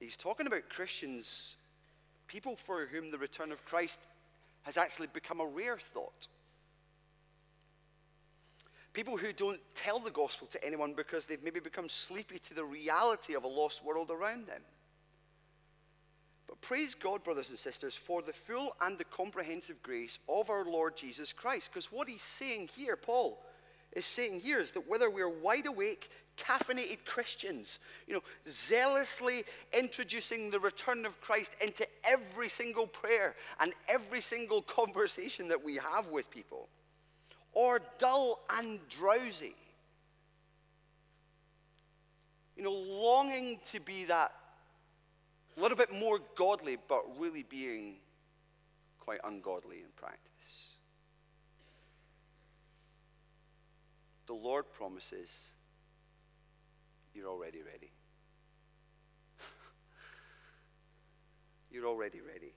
He's 0.00 0.16
talking 0.16 0.46
about 0.46 0.68
Christians, 0.68 1.56
people 2.36 2.54
for 2.54 2.84
whom 2.92 3.10
the 3.10 3.16
return 3.16 3.50
of 3.50 3.64
Christ 3.64 3.98
has 4.60 4.76
actually 4.76 5.06
become 5.14 5.40
a 5.40 5.46
rare 5.46 5.78
thought. 5.78 6.28
People 8.92 9.16
who 9.16 9.32
don't 9.32 9.60
tell 9.74 9.98
the 9.98 10.10
gospel 10.10 10.46
to 10.48 10.62
anyone 10.62 10.92
because 10.92 11.24
they've 11.24 11.42
maybe 11.42 11.60
become 11.60 11.88
sleepy 11.88 12.38
to 12.40 12.52
the 12.52 12.62
reality 12.62 13.34
of 13.34 13.44
a 13.44 13.48
lost 13.48 13.82
world 13.82 14.10
around 14.10 14.46
them. 14.46 14.60
But 16.46 16.60
praise 16.60 16.94
God, 16.94 17.24
brothers 17.24 17.48
and 17.48 17.58
sisters, 17.58 17.94
for 17.94 18.20
the 18.20 18.34
full 18.34 18.76
and 18.82 18.98
the 18.98 19.04
comprehensive 19.04 19.82
grace 19.82 20.18
of 20.28 20.50
our 20.50 20.66
Lord 20.66 20.94
Jesus 20.94 21.32
Christ. 21.32 21.70
Because 21.72 21.90
what 21.90 22.06
he's 22.06 22.22
saying 22.22 22.68
here, 22.76 22.96
Paul 22.96 23.42
is 23.96 24.04
saying 24.04 24.40
here, 24.40 24.60
is 24.60 24.70
that 24.72 24.88
whether 24.88 25.08
we're 25.10 25.28
wide 25.28 25.66
awake, 25.66 26.10
caffeinated 26.36 26.98
Christians, 27.06 27.78
you 28.06 28.14
know, 28.14 28.20
zealously 28.46 29.44
introducing 29.72 30.50
the 30.50 30.60
return 30.60 31.06
of 31.06 31.18
Christ 31.20 31.52
into 31.62 31.86
every 32.04 32.50
single 32.50 32.86
prayer 32.86 33.34
and 33.58 33.72
every 33.88 34.20
single 34.20 34.60
conversation 34.60 35.48
that 35.48 35.64
we 35.64 35.76
have 35.76 36.08
with 36.08 36.30
people, 36.30 36.68
or 37.52 37.80
dull 37.98 38.40
and 38.58 38.78
drowsy. 38.88 39.56
You 42.56 42.64
know, 42.64 42.72
longing 42.72 43.58
to 43.72 43.80
be 43.80 44.04
that 44.04 44.32
little 45.56 45.76
bit 45.76 45.92
more 45.92 46.20
godly, 46.36 46.76
but 46.86 47.02
really 47.18 47.42
being 47.42 47.96
quite 49.00 49.20
ungodly 49.24 49.78
in 49.78 49.88
practice. 49.96 50.32
The 54.26 54.34
Lord 54.34 54.64
promises 54.72 55.50
you're 57.14 57.28
already 57.28 57.62
ready. 57.62 57.90
you're 61.70 61.86
already 61.86 62.20
ready. 62.20 62.52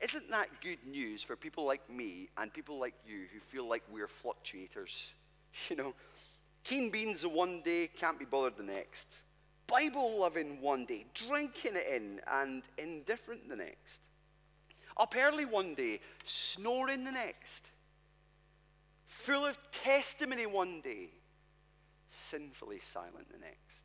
Isn't 0.00 0.30
that 0.30 0.48
good 0.60 0.84
news 0.86 1.22
for 1.22 1.36
people 1.36 1.64
like 1.64 1.88
me 1.88 2.28
and 2.36 2.52
people 2.52 2.78
like 2.78 2.94
you 3.06 3.26
who 3.32 3.40
feel 3.40 3.66
like 3.66 3.82
we're 3.90 4.08
fluctuators? 4.08 5.12
You 5.70 5.76
know, 5.76 5.94
keen 6.64 6.90
beans 6.90 7.22
the 7.22 7.28
one 7.28 7.62
day, 7.62 7.88
can't 7.96 8.18
be 8.18 8.24
bothered 8.24 8.56
the 8.56 8.64
next. 8.64 9.18
Bible 9.68 10.18
loving 10.18 10.60
one 10.60 10.84
day, 10.84 11.06
drinking 11.14 11.76
it 11.76 11.86
in, 11.86 12.20
and 12.26 12.64
indifferent 12.76 13.48
the 13.48 13.54
next. 13.54 14.08
Up 14.96 15.14
early 15.16 15.44
one 15.44 15.76
day, 15.76 16.00
snoring 16.24 17.04
the 17.04 17.12
next. 17.12 17.70
Full 19.22 19.46
of 19.46 19.58
testimony 19.70 20.44
one 20.44 20.82
day, 20.82 21.08
sinfully 22.10 22.78
silent 22.80 23.30
the 23.32 23.38
next. 23.38 23.84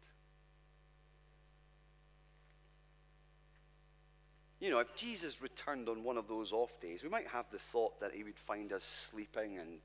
You 4.60 4.70
know, 4.70 4.80
if 4.80 4.94
Jesus 4.96 5.42
returned 5.42 5.88
on 5.88 6.04
one 6.04 6.18
of 6.18 6.28
those 6.28 6.52
off 6.52 6.82
days, 6.82 7.04
we 7.04 7.10
might 7.10 7.28
have 7.28 7.46
the 7.52 7.60
thought 7.60 8.02
that 8.02 8.12
he 8.14 8.24
would 8.24 8.38
find 8.38 8.74
us 8.74 8.84
sleeping 8.84 9.60
and 9.60 9.80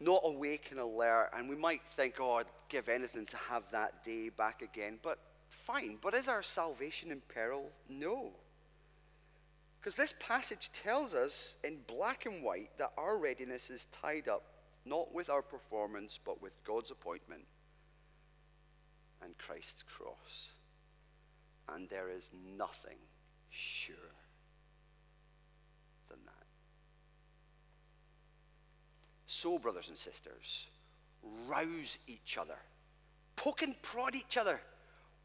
not 0.00 0.22
awake 0.24 0.68
and 0.72 0.80
alert, 0.80 1.30
and 1.36 1.48
we 1.48 1.54
might 1.54 1.82
think, 1.92 2.16
oh, 2.18 2.34
I'd 2.34 2.46
give 2.68 2.88
anything 2.88 3.26
to 3.26 3.36
have 3.36 3.70
that 3.70 4.02
day 4.02 4.30
back 4.30 4.62
again. 4.62 4.98
But 5.00 5.18
fine, 5.48 5.98
but 6.00 6.14
is 6.14 6.26
our 6.26 6.42
salvation 6.42 7.12
in 7.12 7.20
peril? 7.28 7.70
No. 7.88 8.32
Because 9.88 9.96
this 9.96 10.14
passage 10.20 10.70
tells 10.74 11.14
us 11.14 11.56
in 11.64 11.78
black 11.86 12.26
and 12.26 12.44
white 12.44 12.76
that 12.76 12.92
our 12.98 13.16
readiness 13.16 13.70
is 13.70 13.86
tied 13.86 14.28
up 14.28 14.42
not 14.84 15.14
with 15.14 15.30
our 15.30 15.40
performance, 15.40 16.20
but 16.22 16.42
with 16.42 16.52
God's 16.62 16.90
appointment 16.90 17.46
and 19.22 19.32
Christ's 19.38 19.82
cross. 19.82 20.50
And 21.70 21.88
there 21.88 22.10
is 22.10 22.28
nothing 22.58 22.98
sure 23.48 23.96
than 26.10 26.18
that. 26.26 26.46
So, 29.26 29.58
brothers 29.58 29.88
and 29.88 29.96
sisters, 29.96 30.66
rouse 31.48 31.98
each 32.06 32.36
other, 32.36 32.58
poke 33.36 33.62
and 33.62 33.80
prod 33.80 34.14
each 34.14 34.36
other, 34.36 34.60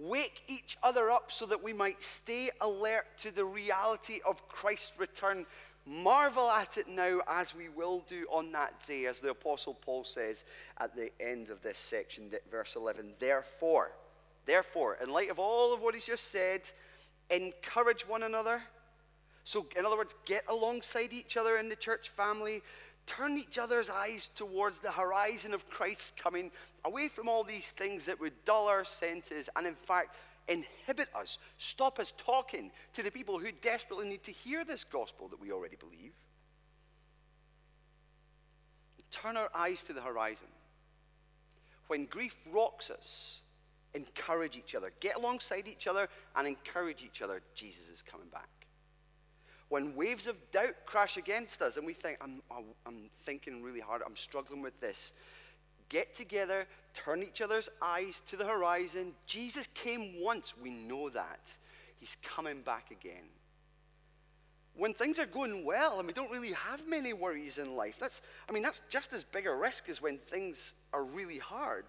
wake 0.03 0.43
each 0.47 0.77
other 0.83 1.09
up 1.09 1.31
so 1.31 1.45
that 1.45 1.63
we 1.63 1.73
might 1.73 2.03
stay 2.03 2.51
alert 2.61 3.05
to 3.17 3.31
the 3.31 3.45
reality 3.45 4.19
of 4.25 4.47
Christ's 4.47 4.99
return 4.99 5.45
Marvel 5.85 6.49
at 6.49 6.77
it 6.77 6.87
now 6.87 7.19
as 7.27 7.53
we 7.53 7.67
will 7.67 8.03
do 8.07 8.25
on 8.31 8.51
that 8.53 8.73
day, 8.85 9.05
as 9.05 9.19
the 9.19 9.31
Apostle 9.31 9.73
Paul 9.73 10.05
says 10.05 10.45
at 10.77 10.95
the 10.95 11.09
end 11.19 11.49
of 11.49 11.61
this 11.61 11.79
section, 11.79 12.31
verse 12.49 12.75
11. 12.75 13.13
Therefore, 13.19 13.91
therefore, 14.45 14.97
in 15.03 15.09
light 15.09 15.29
of 15.29 15.39
all 15.39 15.73
of 15.73 15.81
what 15.81 15.93
he's 15.93 16.05
just 16.05 16.31
said, 16.31 16.61
encourage 17.29 18.07
one 18.07 18.23
another. 18.23 18.61
So, 19.43 19.65
in 19.77 19.85
other 19.85 19.97
words, 19.97 20.15
get 20.25 20.45
alongside 20.47 21.11
each 21.11 21.35
other 21.35 21.57
in 21.57 21.67
the 21.67 21.75
church 21.75 22.09
family. 22.09 22.61
Turn 23.05 23.37
each 23.37 23.57
other's 23.57 23.89
eyes 23.89 24.29
towards 24.35 24.79
the 24.79 24.91
horizon 24.91 25.53
of 25.53 25.69
Christ's 25.69 26.13
coming, 26.15 26.51
away 26.85 27.09
from 27.09 27.27
all 27.27 27.43
these 27.43 27.71
things 27.71 28.05
that 28.05 28.19
would 28.19 28.33
dull 28.45 28.67
our 28.67 28.85
senses, 28.85 29.49
and 29.55 29.67
in 29.67 29.75
fact, 29.75 30.15
inhibit 30.47 31.07
us, 31.15 31.37
stop 31.57 31.99
us 31.99 32.13
talking 32.17 32.71
to 32.93 33.03
the 33.03 33.11
people 33.11 33.39
who 33.39 33.51
desperately 33.61 34.09
need 34.09 34.23
to 34.23 34.31
hear 34.31 34.65
this 34.65 34.83
gospel 34.83 35.27
that 35.29 35.39
we 35.39 35.51
already 35.51 35.75
believe. 35.75 36.13
Turn 39.11 39.37
our 39.37 39.49
eyes 39.53 39.83
to 39.83 39.93
the 39.93 40.01
horizon. 40.01 40.47
When 41.87 42.05
grief 42.05 42.35
rocks 42.51 42.89
us, 42.89 43.41
encourage 43.93 44.57
each 44.57 44.73
other. 44.75 44.91
Get 44.99 45.15
alongside 45.15 45.67
each 45.67 45.87
other 45.87 46.09
and 46.35 46.47
encourage 46.47 47.03
each 47.03 47.21
other. 47.21 47.41
Jesus 47.53 47.89
is 47.89 48.01
coming 48.01 48.27
back. 48.29 48.49
When 49.73 49.95
waves 49.95 50.27
of 50.27 50.35
doubt 50.51 50.75
crash 50.85 51.17
against 51.17 51.63
us 51.63 51.77
and 51.77 51.85
we 51.87 51.95
think, 51.95 52.19
I'm, 52.21 52.43
I'm 52.85 53.09
thinking 53.21 53.63
really 53.63 53.79
hard, 53.79 54.03
I'm 54.05 54.15
struggling 54.15 54.61
with 54.61 54.79
this, 54.79 55.13
get 55.89 56.13
together, 56.13 56.67
turn 56.93 57.23
each 57.23 57.41
other's 57.41 57.69
eyes 57.81 58.21
to 58.27 58.37
the 58.37 58.45
horizon. 58.45 59.13
Jesus 59.25 59.65
came 59.73 60.21
once, 60.21 60.53
we 60.61 60.69
know 60.69 61.09
that. 61.09 61.57
He's 61.97 62.15
coming 62.21 62.61
back 62.61 62.91
again. 62.91 63.23
When 64.75 64.93
things 64.93 65.17
are 65.17 65.25
going 65.25 65.65
well 65.65 65.97
and 65.97 66.05
we 66.05 66.13
don't 66.13 66.29
really 66.29 66.53
have 66.53 66.87
many 66.87 67.13
worries 67.13 67.57
in 67.57 67.75
life, 67.75 67.97
that's, 67.99 68.21
I 68.47 68.51
mean, 68.51 68.61
that's 68.61 68.83
just 68.89 69.11
as 69.11 69.23
big 69.23 69.47
a 69.47 69.55
risk 69.55 69.89
as 69.89 69.99
when 69.99 70.19
things 70.19 70.75
are 70.93 71.03
really 71.03 71.39
hard. 71.39 71.85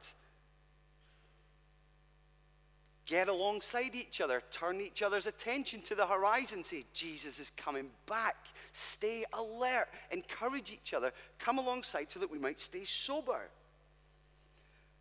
Get 3.07 3.29
alongside 3.29 3.95
each 3.95 4.23
other, 4.23 4.43
turn 4.51 4.81
each 4.81 5.03
other's 5.03 5.27
attention 5.27 5.83
to 5.83 5.95
the 5.95 6.07
horizon, 6.07 6.65
say, 6.65 6.85
Jesus 6.95 7.39
is 7.39 7.53
coming 7.55 7.91
back. 8.07 8.37
Stay 8.73 9.25
alert, 9.35 9.89
encourage 10.11 10.71
each 10.73 10.95
other, 10.95 11.13
come 11.39 11.59
alongside 11.59 12.11
so 12.11 12.19
that 12.21 12.31
we 12.31 12.39
might 12.39 12.63
stay 12.63 12.85
sober. 12.85 13.51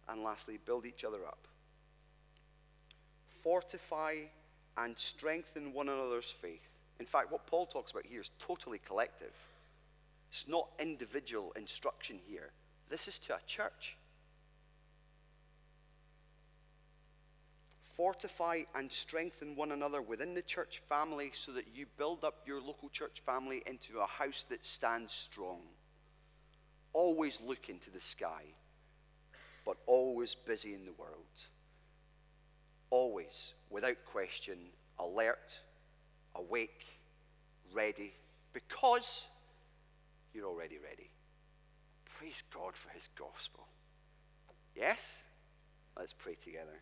And 0.10 0.22
lastly, 0.22 0.60
build 0.66 0.86
each 0.86 1.06
other 1.06 1.26
up. 1.26 1.47
Fortify 3.41 4.16
and 4.78 4.97
strengthen 4.97 5.74
one 5.74 5.88
another's 5.88 6.34
faith. 6.41 6.68
In 6.99 7.06
fact, 7.06 7.32
what 7.32 7.47
Paul 7.47 7.66
talks 7.66 7.91
about 7.91 8.06
here 8.06 8.20
is 8.22 8.32
totally 8.38 8.80
collective. 8.86 9.34
It's 10.30 10.47
not 10.47 10.68
individual 10.80 11.54
instruction 11.56 12.20
here. 12.28 12.49
This 12.89 13.08
is 13.08 13.18
to 13.20 13.36
a 13.36 13.39
church. 13.47 13.95
Fortify 17.96 18.62
and 18.76 18.91
strengthen 18.91 19.56
one 19.56 19.72
another 19.72 20.02
within 20.02 20.34
the 20.34 20.41
church 20.41 20.82
family 20.89 21.32
so 21.34 21.52
that 21.52 21.68
you 21.76 21.86
build 21.98 22.24
up 22.24 22.41
your 22.46 22.62
local 22.62 22.89
church 22.89 23.22
family 23.26 23.62
into 23.66 24.00
a 24.00 24.06
house 24.06 24.46
that 24.50 24.66
stands 24.66 25.14
strong. 25.14 25.60
Always 26.94 27.39
look 27.46 27.70
into 27.70 27.89
the 27.91 28.02
sky, 28.02 28.44
but 29.66 29.78
always 29.86 30.36
busy 30.36 30.74
in 30.74 30.86
the 30.86 30.94
world. 30.94 31.12
Always, 32.89 33.54
without 33.70 33.98
question, 34.06 34.58
alert, 35.00 35.60
awake, 36.36 36.86
ready, 37.74 38.14
because 38.54 39.28
you're 40.34 40.48
already 40.48 40.78
ready. 40.78 41.10
Praise 42.06 42.44
God 42.54 42.76
for 42.76 42.89
his 42.89 43.10
gospel. 43.16 43.68
Yes? 44.76 45.24
Let's 45.98 46.14
pray 46.14 46.36
together. 46.36 46.80